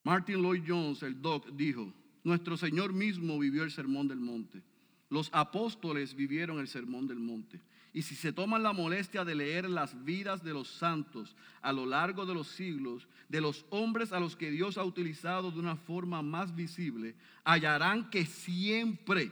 [0.06, 1.92] Martin Lloyd Jones, el doc, dijo,
[2.24, 4.62] nuestro Señor mismo vivió el sermón del monte.
[5.10, 7.60] Los apóstoles vivieron el sermón del monte.
[7.92, 11.88] Y si se toman la molestia de leer las vidas de los santos a lo
[11.88, 15.76] largo de los siglos, de los hombres a los que Dios ha utilizado de una
[15.76, 19.32] forma más visible, hallarán que siempre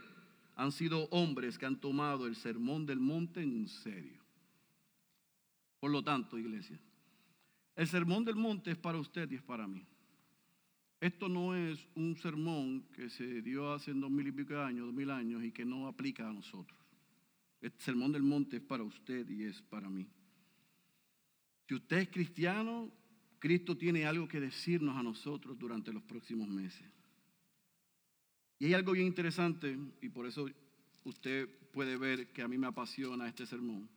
[0.55, 4.23] han sido hombres que han tomado el sermón del monte en serio.
[5.79, 6.79] Por lo tanto, iglesia,
[7.75, 9.85] el sermón del monte es para usted y es para mí.
[11.03, 14.85] Esto no es un sermón que se dio hace dos mil y pico de años,
[14.85, 16.79] dos mil años y que no aplica a nosotros.
[17.59, 20.07] El sermón del monte es para usted y es para mí.
[21.67, 22.89] Si usted es cristiano,
[23.37, 26.89] Cristo tiene algo que decirnos a nosotros durante los próximos meses.
[28.57, 30.47] Y hay algo bien interesante, y por eso
[31.03, 33.89] usted puede ver que a mí me apasiona este sermón.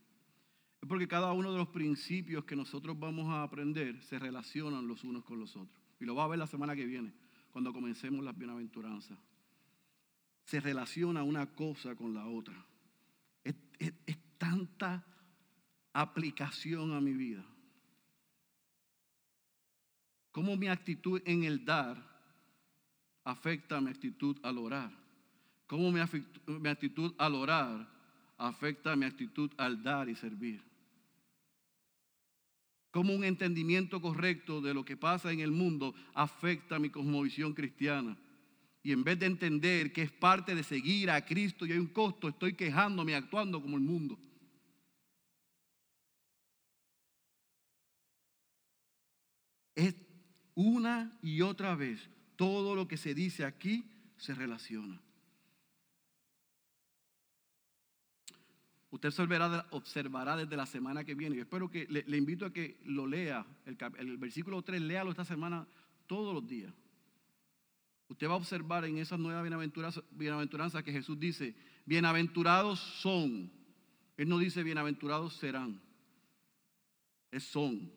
[0.82, 5.04] Es porque cada uno de los principios que nosotros vamos a aprender se relacionan los
[5.04, 5.75] unos con los otros.
[5.98, 7.12] Y lo va a ver la semana que viene,
[7.50, 9.18] cuando comencemos las bienaventuranzas.
[10.44, 12.54] Se relaciona una cosa con la otra.
[13.42, 13.56] Es,
[14.38, 15.02] tanta
[15.94, 17.42] aplicación a mi vida.
[20.30, 21.96] Cómo mi actitud en el dar
[23.24, 24.92] afecta mi actitud al orar.
[25.66, 26.00] Cómo mi,
[26.46, 27.88] mi actitud al orar
[28.36, 30.65] afecta mi actitud al dar y servir
[32.96, 38.16] cómo un entendimiento correcto de lo que pasa en el mundo afecta mi cosmovisión cristiana.
[38.82, 41.88] Y en vez de entender que es parte de seguir a Cristo y hay un
[41.88, 44.18] costo, estoy quejándome actuando como el mundo.
[49.74, 49.94] Es
[50.54, 53.84] una y otra vez todo lo que se dice aquí
[54.16, 55.02] se relaciona.
[58.90, 59.08] Usted
[59.70, 61.36] observará, desde la semana que viene.
[61.36, 65.66] Yo espero que le, invito a que lo lea, el, versículo 3, léalo esta semana
[66.06, 66.72] todos los días.
[68.08, 69.42] Usted va a observar en esas nuevas
[70.10, 73.50] bienaventuranzas, que Jesús dice, bienaventurados son.
[74.16, 75.80] Él no dice bienaventurados serán,
[77.32, 77.90] es son.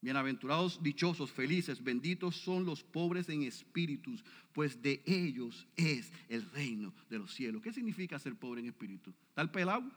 [0.00, 6.94] Bienaventurados, dichosos, felices, benditos son los pobres en espíritus, pues de ellos es el reino
[7.10, 7.60] de los cielos.
[7.62, 9.12] ¿Qué significa ser pobre en espíritu?
[9.34, 9.90] ¿Tal pelado?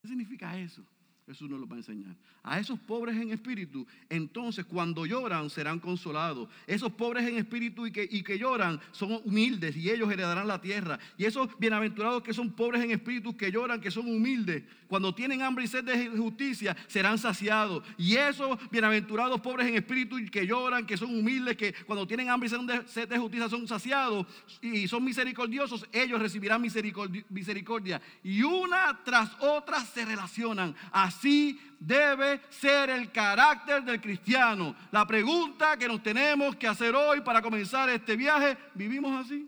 [0.00, 0.82] ¿Qué significa eso?
[1.26, 2.16] Jesús nos lo va a enseñar.
[2.42, 6.48] A esos pobres en espíritu, entonces cuando lloran serán consolados.
[6.66, 10.60] Esos pobres en espíritu y que, y que lloran son humildes y ellos heredarán la
[10.60, 10.98] tierra.
[11.16, 15.40] Y esos bienaventurados que son pobres en espíritu, que lloran, que son humildes, cuando tienen
[15.40, 17.82] hambre y sed de justicia, serán saciados.
[17.96, 22.48] Y esos bienaventurados pobres en espíritu que lloran, que son humildes, que cuando tienen hambre
[22.48, 24.26] y sed de justicia son saciados
[24.60, 28.02] y son misericordiosos, ellos recibirán misericordia.
[28.22, 30.74] Y una tras otra se relacionan.
[31.12, 34.74] Así debe ser el carácter del cristiano.
[34.90, 39.46] La pregunta que nos tenemos que hacer hoy para comenzar este viaje, ¿vivimos así?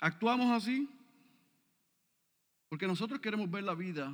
[0.00, 0.88] ¿Actuamos así?
[2.68, 4.12] Porque nosotros queremos ver la vida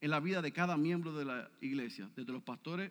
[0.00, 2.90] en la vida de cada miembro de la iglesia, desde los pastores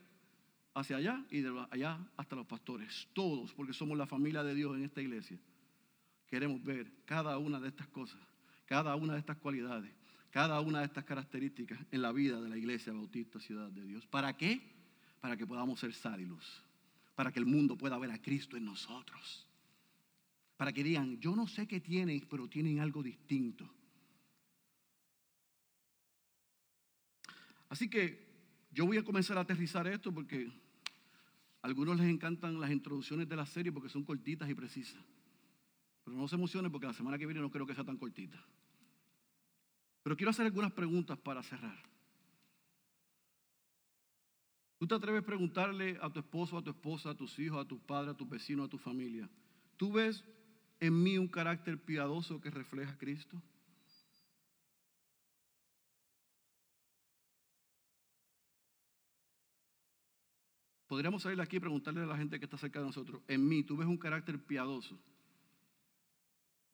[0.75, 4.75] hacia allá y de allá hasta los pastores, todos, porque somos la familia de Dios
[4.75, 5.39] en esta iglesia.
[6.27, 8.19] Queremos ver cada una de estas cosas,
[8.65, 9.91] cada una de estas cualidades
[10.35, 14.05] cada una de estas características en la vida de la Iglesia Bautista Ciudad de Dios.
[14.05, 14.61] ¿Para qué?
[15.21, 16.19] Para que podamos ser sal
[17.15, 19.47] Para que el mundo pueda ver a Cristo en nosotros.
[20.57, 23.65] Para que digan, yo no sé qué tienen, pero tienen algo distinto.
[27.69, 28.27] Así que
[28.71, 30.51] yo voy a comenzar a aterrizar esto porque
[31.61, 35.01] a algunos les encantan las introducciones de la serie porque son cortitas y precisas.
[36.03, 38.45] Pero no se emocionen porque la semana que viene no creo que sea tan cortita.
[40.05, 41.75] Pero quiero hacer algunas preguntas para cerrar.
[44.77, 47.67] ¿Tú te atreves a preguntarle a tu esposo, a tu esposa, a tus hijos, a
[47.67, 49.27] tus padres, a tus vecinos, a tu familia?
[49.77, 50.23] ¿Tú ves
[50.79, 53.41] en mí un carácter piadoso que refleja a Cristo?
[60.85, 63.63] Podríamos salir aquí y preguntarle a la gente que está cerca de nosotros, en mí,
[63.63, 64.99] ¿tú ves un carácter piadoso?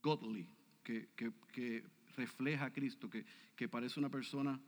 [0.03, 0.49] Godly,
[0.83, 1.31] que, que,
[2.15, 4.59] refleja a Cristo, que, que parece una persona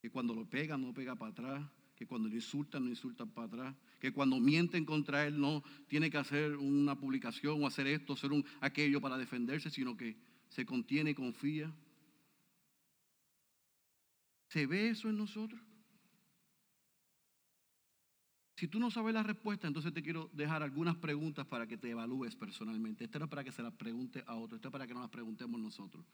[0.00, 3.46] que cuando lo pega no pega para atrás, que cuando le insultan no insultan para
[3.46, 8.14] atrás, que cuando mienten contra él no tiene que hacer una publicación o hacer esto,
[8.14, 10.16] hacer un, aquello para defenderse, sino que
[10.48, 11.70] se contiene y confía.
[14.48, 15.60] ¿Se ve eso en nosotros?
[18.60, 21.88] Si tú no sabes la respuesta, entonces te quiero dejar algunas preguntas para que te
[21.88, 23.04] evalúes personalmente.
[23.04, 25.00] Esto no es para que se las pregunte a otro, esto es para que nos
[25.00, 26.04] las preguntemos nosotros.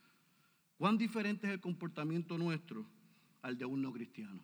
[0.77, 2.85] ¿Cuán diferente es el comportamiento nuestro
[3.41, 4.41] al de un no cristiano?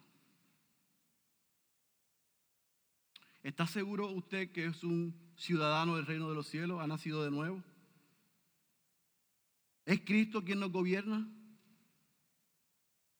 [3.41, 6.81] ¿Está seguro usted que es un ciudadano del reino de los cielos?
[6.81, 7.63] ¿Ha nacido de nuevo?
[9.85, 11.25] ¿Es Cristo quien nos gobierna?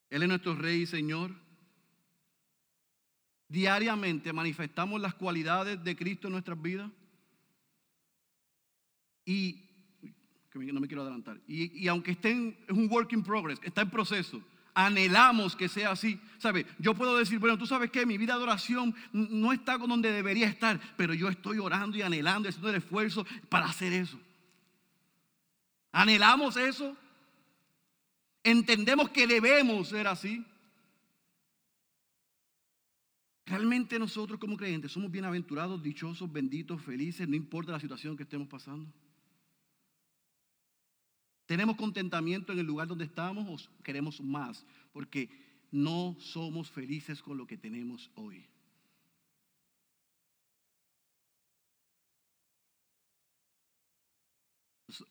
[0.10, 1.43] Él es nuestro Rey y Señor
[3.54, 6.90] diariamente manifestamos las cualidades de Cristo en nuestras vidas.
[9.26, 9.60] Y,
[10.56, 13.90] no me quiero adelantar, y, aunque esté en, es un work in progress, está en
[13.90, 14.42] proceso,
[14.74, 16.20] anhelamos que sea así.
[16.80, 20.12] Yo puedo decir, bueno, tú sabes que mi vida de oración no está con donde
[20.12, 24.20] debería estar, pero yo estoy orando y anhelando haciendo el esfuerzo para hacer eso.
[25.92, 26.98] ¿Anhelamos eso?
[28.44, 30.44] ¿Entendemos que debemos ser así?
[33.46, 38.48] Realmente nosotros como creyentes somos bienaventurados, dichosos, benditos, felices, no importa la situación que estemos
[38.48, 38.92] pasando.
[41.46, 44.66] ¿Tenemos contentamiento en el lugar donde estamos o queremos más?
[44.94, 45.30] Porque
[45.72, 48.46] no somos felices con lo que tenemos hoy.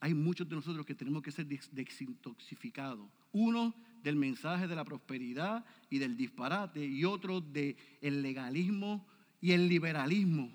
[0.00, 3.10] Hay muchos de nosotros que tenemos que ser desintoxicados.
[3.32, 7.76] Uno del mensaje de la prosperidad y del disparate y otro del
[8.22, 9.06] legalismo
[9.40, 10.50] y el liberalismo,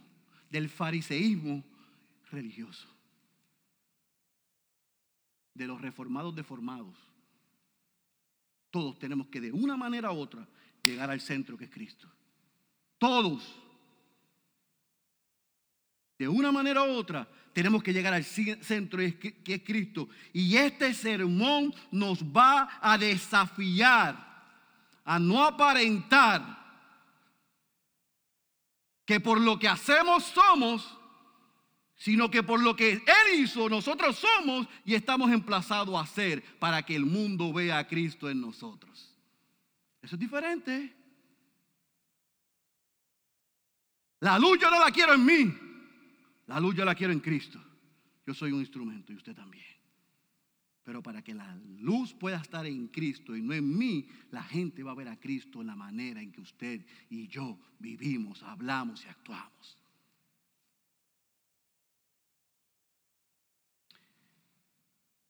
[0.50, 1.64] del fariseísmo
[2.32, 2.88] religioso,
[5.54, 6.95] de los reformados deformados.
[8.70, 10.48] Todos tenemos que de una manera u otra
[10.84, 12.08] llegar al centro que es Cristo.
[12.98, 13.66] Todos.
[16.18, 20.09] De una manera u otra tenemos que llegar al centro que es Cristo.
[20.34, 24.28] Y este sermón nos va a desafiar
[25.03, 26.57] a no aparentar
[29.05, 30.97] que por lo que hacemos somos,
[31.95, 36.84] sino que por lo que Él hizo nosotros somos y estamos emplazados a hacer para
[36.84, 39.15] que el mundo vea a Cristo en nosotros.
[40.01, 40.93] Eso es diferente.
[44.20, 45.66] La luz yo no la quiero en mí.
[46.48, 47.62] La luz yo la quiero en Cristo.
[48.26, 49.66] Yo soy un instrumento y usted también.
[50.84, 54.84] Pero para que la luz pueda estar en Cristo y no en mí, la gente
[54.84, 59.04] va a ver a Cristo en la manera en que usted y yo vivimos, hablamos
[59.06, 59.78] y actuamos.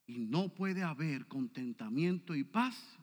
[0.06, 2.98] Y no puede haber contentamiento y paz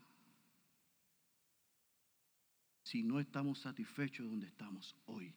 [2.85, 5.35] si no estamos satisfechos donde estamos hoy,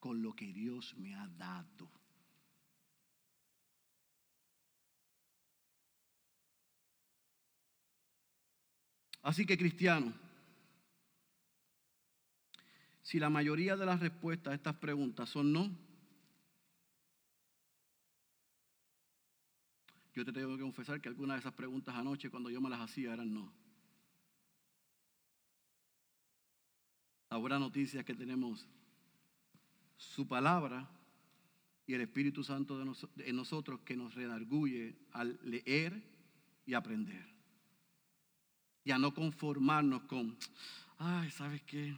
[0.00, 1.88] con lo que Dios me ha dado.
[9.26, 10.14] Así que cristiano,
[13.02, 15.76] si la mayoría de las respuestas a estas preguntas son no,
[20.14, 22.78] yo te tengo que confesar que algunas de esas preguntas anoche cuando yo me las
[22.78, 23.52] hacía eran no.
[27.28, 28.68] La buena noticia es que tenemos
[29.96, 30.88] su palabra
[31.84, 36.00] y el Espíritu Santo de en nosotros que nos redarguye al leer
[36.64, 37.35] y aprender
[38.86, 40.36] y a no conformarnos con,
[40.98, 41.92] ay, ¿sabes qué?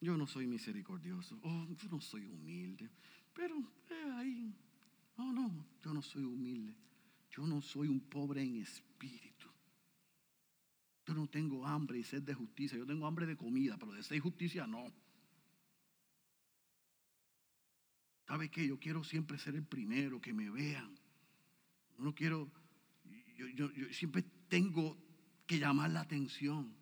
[0.00, 2.88] Yo no soy misericordioso, oh, yo no soy humilde,
[3.34, 4.54] pero eh, ahí,
[5.18, 6.76] no, no, yo no soy humilde,
[7.28, 9.48] yo no soy un pobre en espíritu.
[11.04, 14.04] Yo no tengo hambre y sed de justicia, yo tengo hambre de comida, pero de
[14.04, 14.92] sed y justicia no.
[18.28, 18.68] ¿Sabe qué?
[18.68, 20.94] Yo quiero siempre ser el primero, que me vean.
[21.98, 22.48] No quiero,
[23.36, 25.01] yo, yo siempre tengo
[25.52, 26.74] que llamar la atención.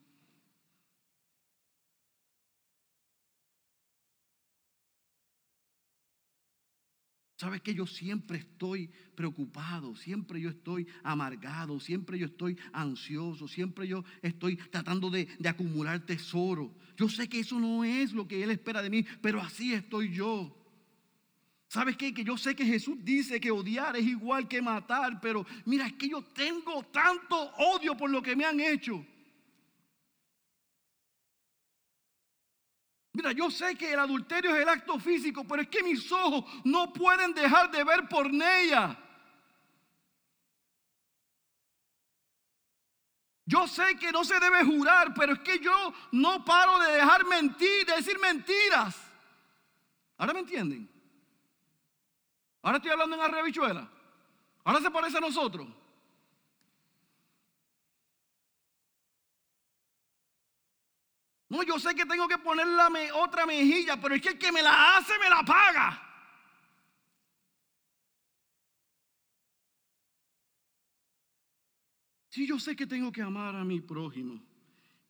[7.36, 13.88] Sabes que yo siempre estoy preocupado, siempre yo estoy amargado, siempre yo estoy ansioso, siempre
[13.88, 16.72] yo estoy tratando de, de, acumular tesoro.
[16.96, 20.12] Yo sé que eso no es lo que Él espera de mí, pero así estoy
[20.12, 20.59] yo.
[21.70, 22.12] ¿Sabes qué?
[22.12, 25.92] Que yo sé que Jesús dice que odiar es igual que matar, pero mira, es
[25.92, 29.06] que yo tengo tanto odio por lo que me han hecho.
[33.12, 36.44] Mira, yo sé que el adulterio es el acto físico, pero es que mis ojos
[36.64, 38.98] no pueden dejar de ver por ella.
[43.46, 47.24] Yo sé que no se debe jurar, pero es que yo no paro de dejar
[47.26, 49.00] mentir, de decir mentiras.
[50.16, 50.99] ¿Ahora me entienden?
[52.62, 53.88] Ahora estoy hablando en arrebichuela.
[54.64, 55.66] Ahora se parece a nosotros.
[61.48, 64.52] No, yo sé que tengo que ponerle la otra mejilla, pero es que el que
[64.52, 66.06] me la hace me la paga.
[72.28, 74.40] Sí, yo sé que tengo que amar a mi prójimo,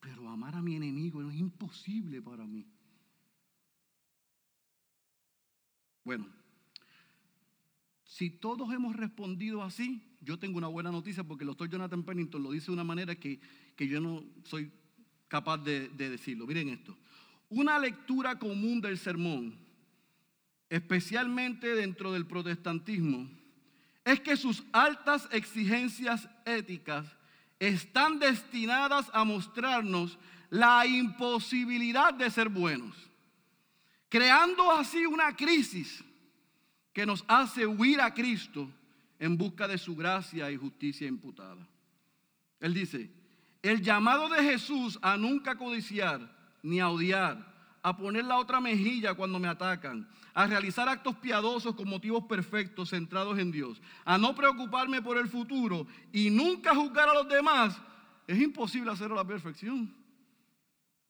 [0.01, 2.66] pero amar a mi enemigo es imposible para mí.
[6.03, 6.39] Bueno,
[8.11, 12.43] si todos hemos respondido así, yo tengo una buena noticia porque el doctor Jonathan Pennington
[12.43, 13.39] lo dice de una manera que,
[13.79, 14.73] yo no soy
[15.29, 16.45] capaz de, de decirlo.
[16.45, 16.97] Miren esto.
[17.49, 19.57] Una lectura común del sermón,
[20.69, 23.31] especialmente dentro del protestantismo,
[24.05, 27.07] es que sus altas exigencias éticas
[27.61, 30.19] están destinadas a mostrarnos
[30.51, 33.09] la imposibilidad de ser buenos,
[34.09, 36.03] creando así una crisis
[36.93, 38.68] que nos hace huir a Cristo
[39.18, 41.66] en busca de su gracia y justicia imputada.
[42.59, 43.11] Él dice,
[43.62, 47.51] el llamado de Jesús a nunca codiciar ni a odiar,
[47.82, 52.91] a poner la otra mejilla cuando me atacan, a realizar actos piadosos con motivos perfectos
[52.91, 57.80] centrados en Dios, a no preocuparme por el futuro y nunca juzgar a los demás,
[58.26, 59.95] es imposible hacerlo a la perfección.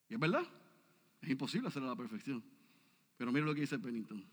[0.09, 0.45] ¿Y es verdad?
[1.20, 2.43] Es imposible hacerlo a la perfección.
[3.16, 4.24] Pero mire lo que dice Pennington.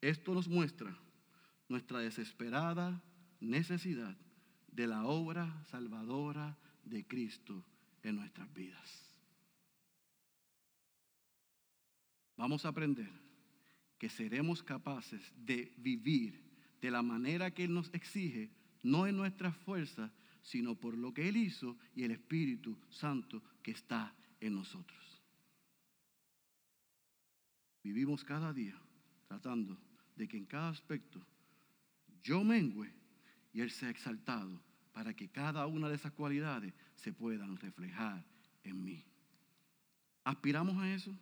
[0.00, 0.96] Esto nos muestra
[1.68, 3.02] nuestra desesperada
[3.40, 4.16] necesidad
[4.68, 7.64] de la obra salvadora de Cristo
[8.02, 9.10] en nuestras vidas.
[12.36, 13.10] Vamos a aprender
[13.98, 16.44] que seremos capaces de vivir
[16.80, 18.50] de la manera que Él nos exige,
[18.82, 23.70] no en nuestras fuerzas, sino por lo que Él hizo y el Espíritu Santo que
[23.70, 25.22] está en nosotros.
[27.82, 28.78] Vivimos cada día
[29.26, 29.78] tratando
[30.16, 31.24] de que en cada aspecto
[32.22, 32.92] yo mengüe
[33.52, 34.60] y Él sea exaltado
[34.92, 38.24] para que cada una de esas cualidades se puedan reflejar
[38.64, 39.04] en mí.
[40.24, 41.16] ¿Aspiramos a eso?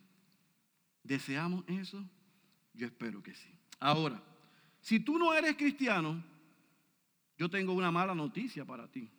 [1.03, 2.03] ¿Deseamos eso?
[2.73, 3.49] Yo espero que sí.
[3.79, 4.21] Ahora,
[4.81, 6.23] si tú no eres cristiano,
[7.37, 9.11] yo tengo una mala noticia para ti.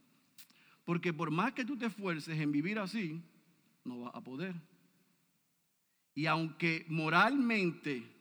[0.85, 3.23] Porque por más que tú te esfuerces en vivir así,
[3.85, 4.55] no vas a poder.
[6.15, 8.16] Y aunque moralmente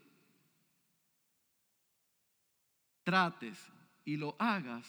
[3.05, 3.57] trates
[4.03, 4.85] y lo hagas,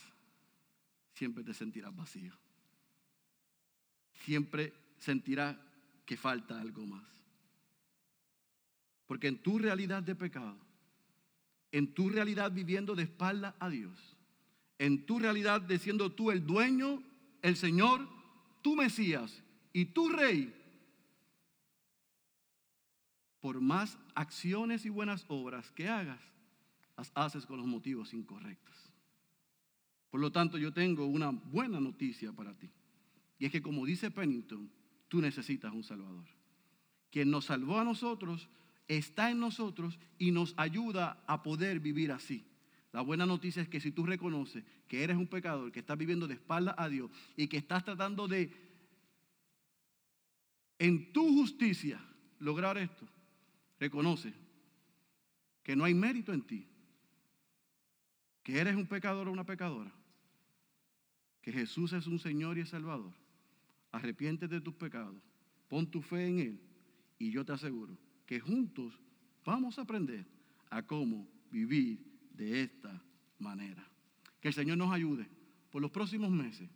[1.12, 2.32] siempre te sentirás vacío.
[4.24, 5.56] Siempre sentirás
[6.04, 7.04] que falta algo más.
[9.06, 10.58] Porque en tu realidad de pecado,
[11.70, 14.16] en tu realidad viviendo de espalda a Dios,
[14.78, 17.02] en tu realidad de siendo tú el dueño,
[17.42, 18.08] el Señor,
[18.62, 19.42] tu Mesías
[19.72, 20.52] y tu Rey,
[23.40, 26.20] por más acciones y buenas obras que hagas,
[26.96, 28.74] las haces con los motivos incorrectos.
[30.10, 32.70] Por lo tanto, yo tengo una buena noticia para ti.
[33.38, 34.70] Y es que como dice Pennington,
[35.08, 36.24] tú necesitas un Salvador.
[37.10, 38.48] Quien nos salvó a nosotros
[38.88, 42.44] está en nosotros y nos ayuda a poder vivir así.
[42.92, 46.26] La buena noticia es que si tú reconoces que eres un pecador, que estás viviendo
[46.26, 48.50] de espalda a Dios y que estás tratando de,
[50.78, 52.00] en tu justicia,
[52.38, 53.06] lograr esto,
[53.78, 54.32] reconoce
[55.62, 56.66] que no hay mérito en ti,
[58.46, 59.90] que eres un pecador o una pecadora,
[61.42, 63.12] que Jesús es un Señor y es Salvador,
[63.90, 65.20] arrepiéntete de tus pecados,
[65.66, 66.60] pon tu fe en Él
[67.18, 69.00] y yo te aseguro que juntos
[69.44, 70.24] vamos a aprender
[70.70, 71.98] a cómo vivir
[72.36, 73.02] de esta
[73.40, 73.84] manera.
[74.40, 75.26] Que el Señor nos ayude
[75.72, 76.70] por los próximos meses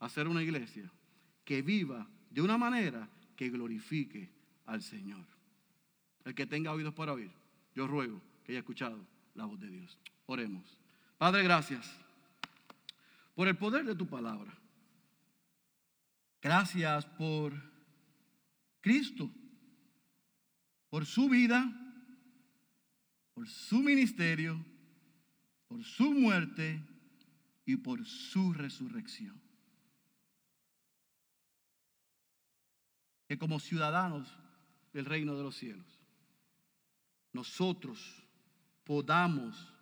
[0.00, 0.92] a hacer una iglesia
[1.42, 4.28] que viva de una manera que glorifique
[4.66, 5.24] al Señor.
[6.26, 7.30] El que tenga oídos para oír,
[7.74, 9.98] yo ruego que haya escuchado la voz de Dios.
[10.26, 10.83] Oremos.
[11.18, 11.90] Padre, gracias
[13.34, 14.52] por el poder de tu palabra.
[16.40, 17.54] Gracias por
[18.80, 19.30] Cristo,
[20.90, 21.64] por su vida,
[23.32, 24.64] por su ministerio,
[25.66, 26.82] por su muerte
[27.64, 29.40] y por su resurrección.
[33.26, 34.28] Que como ciudadanos
[34.92, 35.86] del reino de los cielos,
[37.32, 38.22] nosotros
[38.84, 39.73] podamos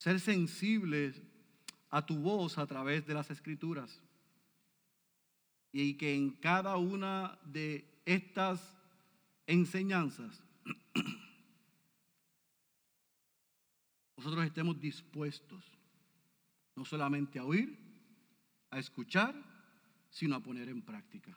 [0.00, 1.22] ser sensibles
[1.90, 4.00] a tu voz a través de las escrituras.
[5.72, 8.78] Y que en cada una de estas
[9.46, 10.42] enseñanzas
[14.16, 15.62] nosotros estemos dispuestos
[16.76, 17.78] no solamente a oír,
[18.70, 19.34] a escuchar,
[20.08, 21.36] sino a poner en práctica.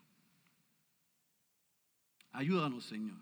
[2.31, 3.19] Ayúdanos, Señor,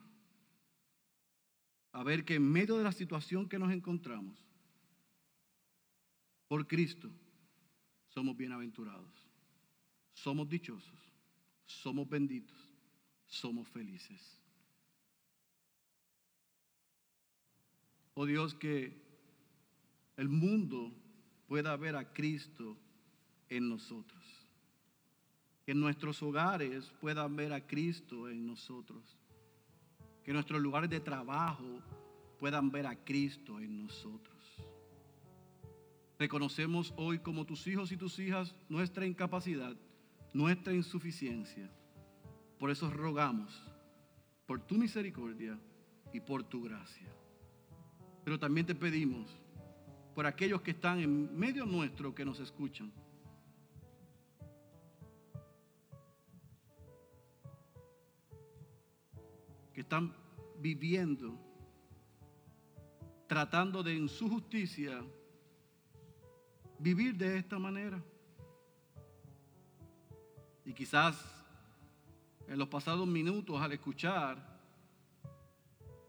[1.94, 4.51] a ver que en medio de la situación que nos encontramos,
[6.52, 7.10] por Cristo,
[8.10, 9.26] somos bienaventurados,
[10.12, 11.00] somos dichosos,
[11.66, 12.60] somos benditos,
[13.26, 14.38] somos felices.
[18.16, 19.02] Oh Dios, que
[20.18, 20.94] el mundo
[21.48, 22.78] pueda ver a Cristo
[23.48, 24.22] en nosotros.
[25.66, 29.18] Que nuestros hogares puedan ver a Cristo en nosotros.
[30.26, 31.82] Que nuestros lugares de trabajo
[32.42, 34.31] puedan ver a Cristo en nosotros.
[36.22, 39.76] Reconocemos hoy como tus hijos y tus hijas nuestra incapacidad,
[40.34, 41.68] nuestra insuficiencia.
[42.60, 43.60] Por eso rogamos
[44.46, 45.60] por tu misericordia
[46.14, 47.12] y por tu gracia.
[48.24, 49.36] Pero también te pedimos
[50.14, 52.94] por aquellos que están en medio nuestro que nos escuchan.
[59.74, 60.14] Que están
[60.60, 61.36] viviendo,
[63.28, 65.04] tratando de en su justicia
[66.82, 68.02] vivir de esta manera.
[70.66, 71.24] Y quizás
[72.48, 74.38] en los pasados minutos al escuchar,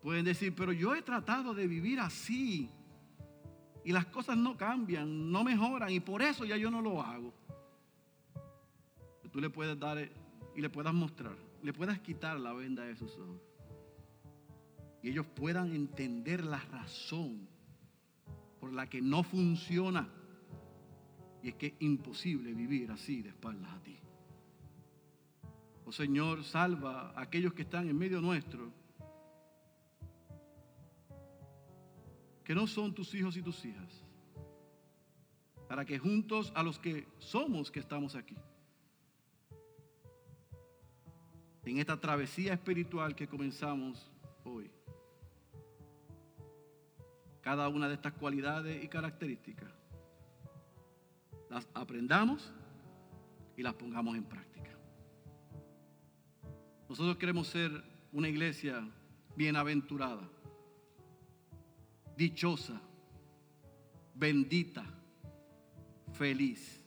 [0.01, 2.69] pueden decir, pero yo he tratado de vivir así
[3.85, 7.33] y las cosas no cambian, no mejoran y por eso ya yo no lo hago.
[9.31, 9.99] Tú le puedes dar
[10.55, 13.41] y le puedas mostrar, le puedas quitar la venda de sus ojos.
[15.03, 17.49] Y ellos puedan entender la razón
[18.61, 20.09] por la que no funciona.
[21.43, 23.99] Y es que es imposible vivir así de espaldas a ti.
[25.85, 28.73] Oh Señor, salva a aquellos que están en medio nuestro
[32.45, 34.05] que no son tus hijos y tus hijas,
[35.69, 38.37] para que juntos a los que somos que estamos aquí,
[41.65, 44.11] en esta travesía espiritual que comenzamos
[44.45, 44.71] hoy,
[47.41, 49.73] cada una de estas cualidades y características,
[51.53, 52.51] las aprendamos
[53.59, 54.71] y las pongamos en práctica.
[56.89, 57.71] Nosotros queremos ser
[58.11, 58.83] una iglesia
[59.37, 60.29] bienaventurada
[62.17, 62.81] dichosa,
[64.15, 64.85] bendita,
[66.13, 66.83] feliz.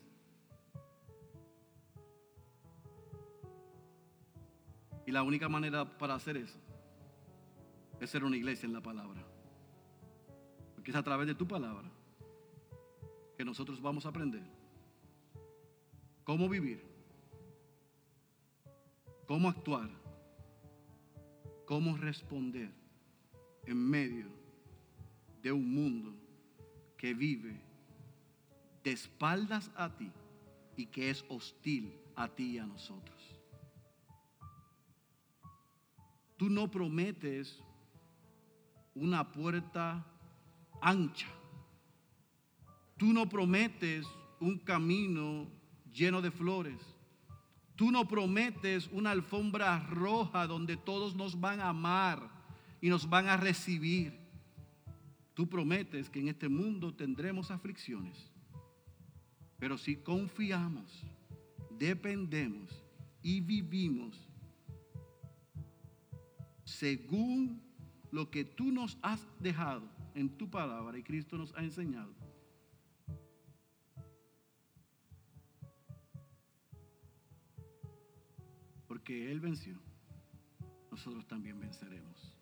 [5.05, 6.57] Y la única manera para hacer eso
[7.99, 9.23] es ser una iglesia en la palabra.
[10.73, 11.91] Porque es a través de tu palabra
[13.37, 14.54] que nosotros vamos a aprender
[16.25, 16.83] cómo vivir,
[19.25, 19.89] cómo actuar,
[21.65, 22.69] cómo responder
[23.65, 24.27] en medio
[25.41, 26.13] de un mundo
[26.97, 27.61] que vive
[28.83, 30.11] de espaldas a ti
[30.75, 33.15] y que es hostil a ti y a nosotros.
[36.37, 37.63] Tú no prometes
[38.93, 40.05] una puerta
[40.81, 41.27] ancha.
[42.97, 44.05] Tú no prometes
[44.39, 45.47] un camino
[45.95, 46.79] lleno de flores.
[47.75, 52.29] Tú no prometes una alfombra roja donde todos nos van a amar
[52.81, 54.13] y nos van a recibir.
[55.33, 58.31] Tú prometes que en este mundo tendremos aflicciones,
[59.57, 61.03] pero si confiamos,
[61.77, 62.83] dependemos
[63.21, 64.25] y vivimos
[66.63, 67.61] según
[68.11, 72.13] lo que tú nos has dejado en tu palabra y Cristo nos ha enseñado,
[79.05, 79.79] porque Él venció,
[80.89, 82.35] nosotros también venceremos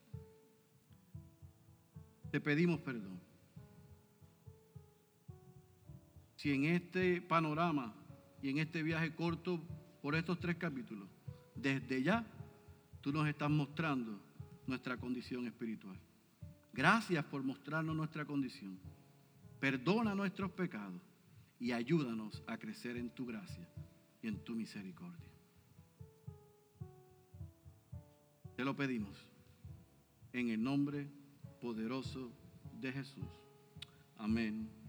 [2.31, 3.19] te pedimos perdón.
[6.35, 7.93] Si en este panorama
[8.41, 9.61] y en este viaje corto
[10.01, 11.07] por estos tres capítulos,
[11.53, 12.25] desde ya
[13.01, 14.19] tú nos estás mostrando
[14.65, 15.99] nuestra condición espiritual.
[16.73, 18.79] Gracias por mostrarnos nuestra condición.
[19.59, 21.03] Perdona nuestros pecados
[21.59, 23.69] y ayúdanos a crecer en tu gracia
[24.23, 25.32] y en tu misericordia.
[28.63, 29.17] Te lo pedimos
[30.31, 31.09] en el nombre de
[31.59, 32.31] poderoso
[32.79, 33.27] de Jesús.
[34.17, 34.82] Amén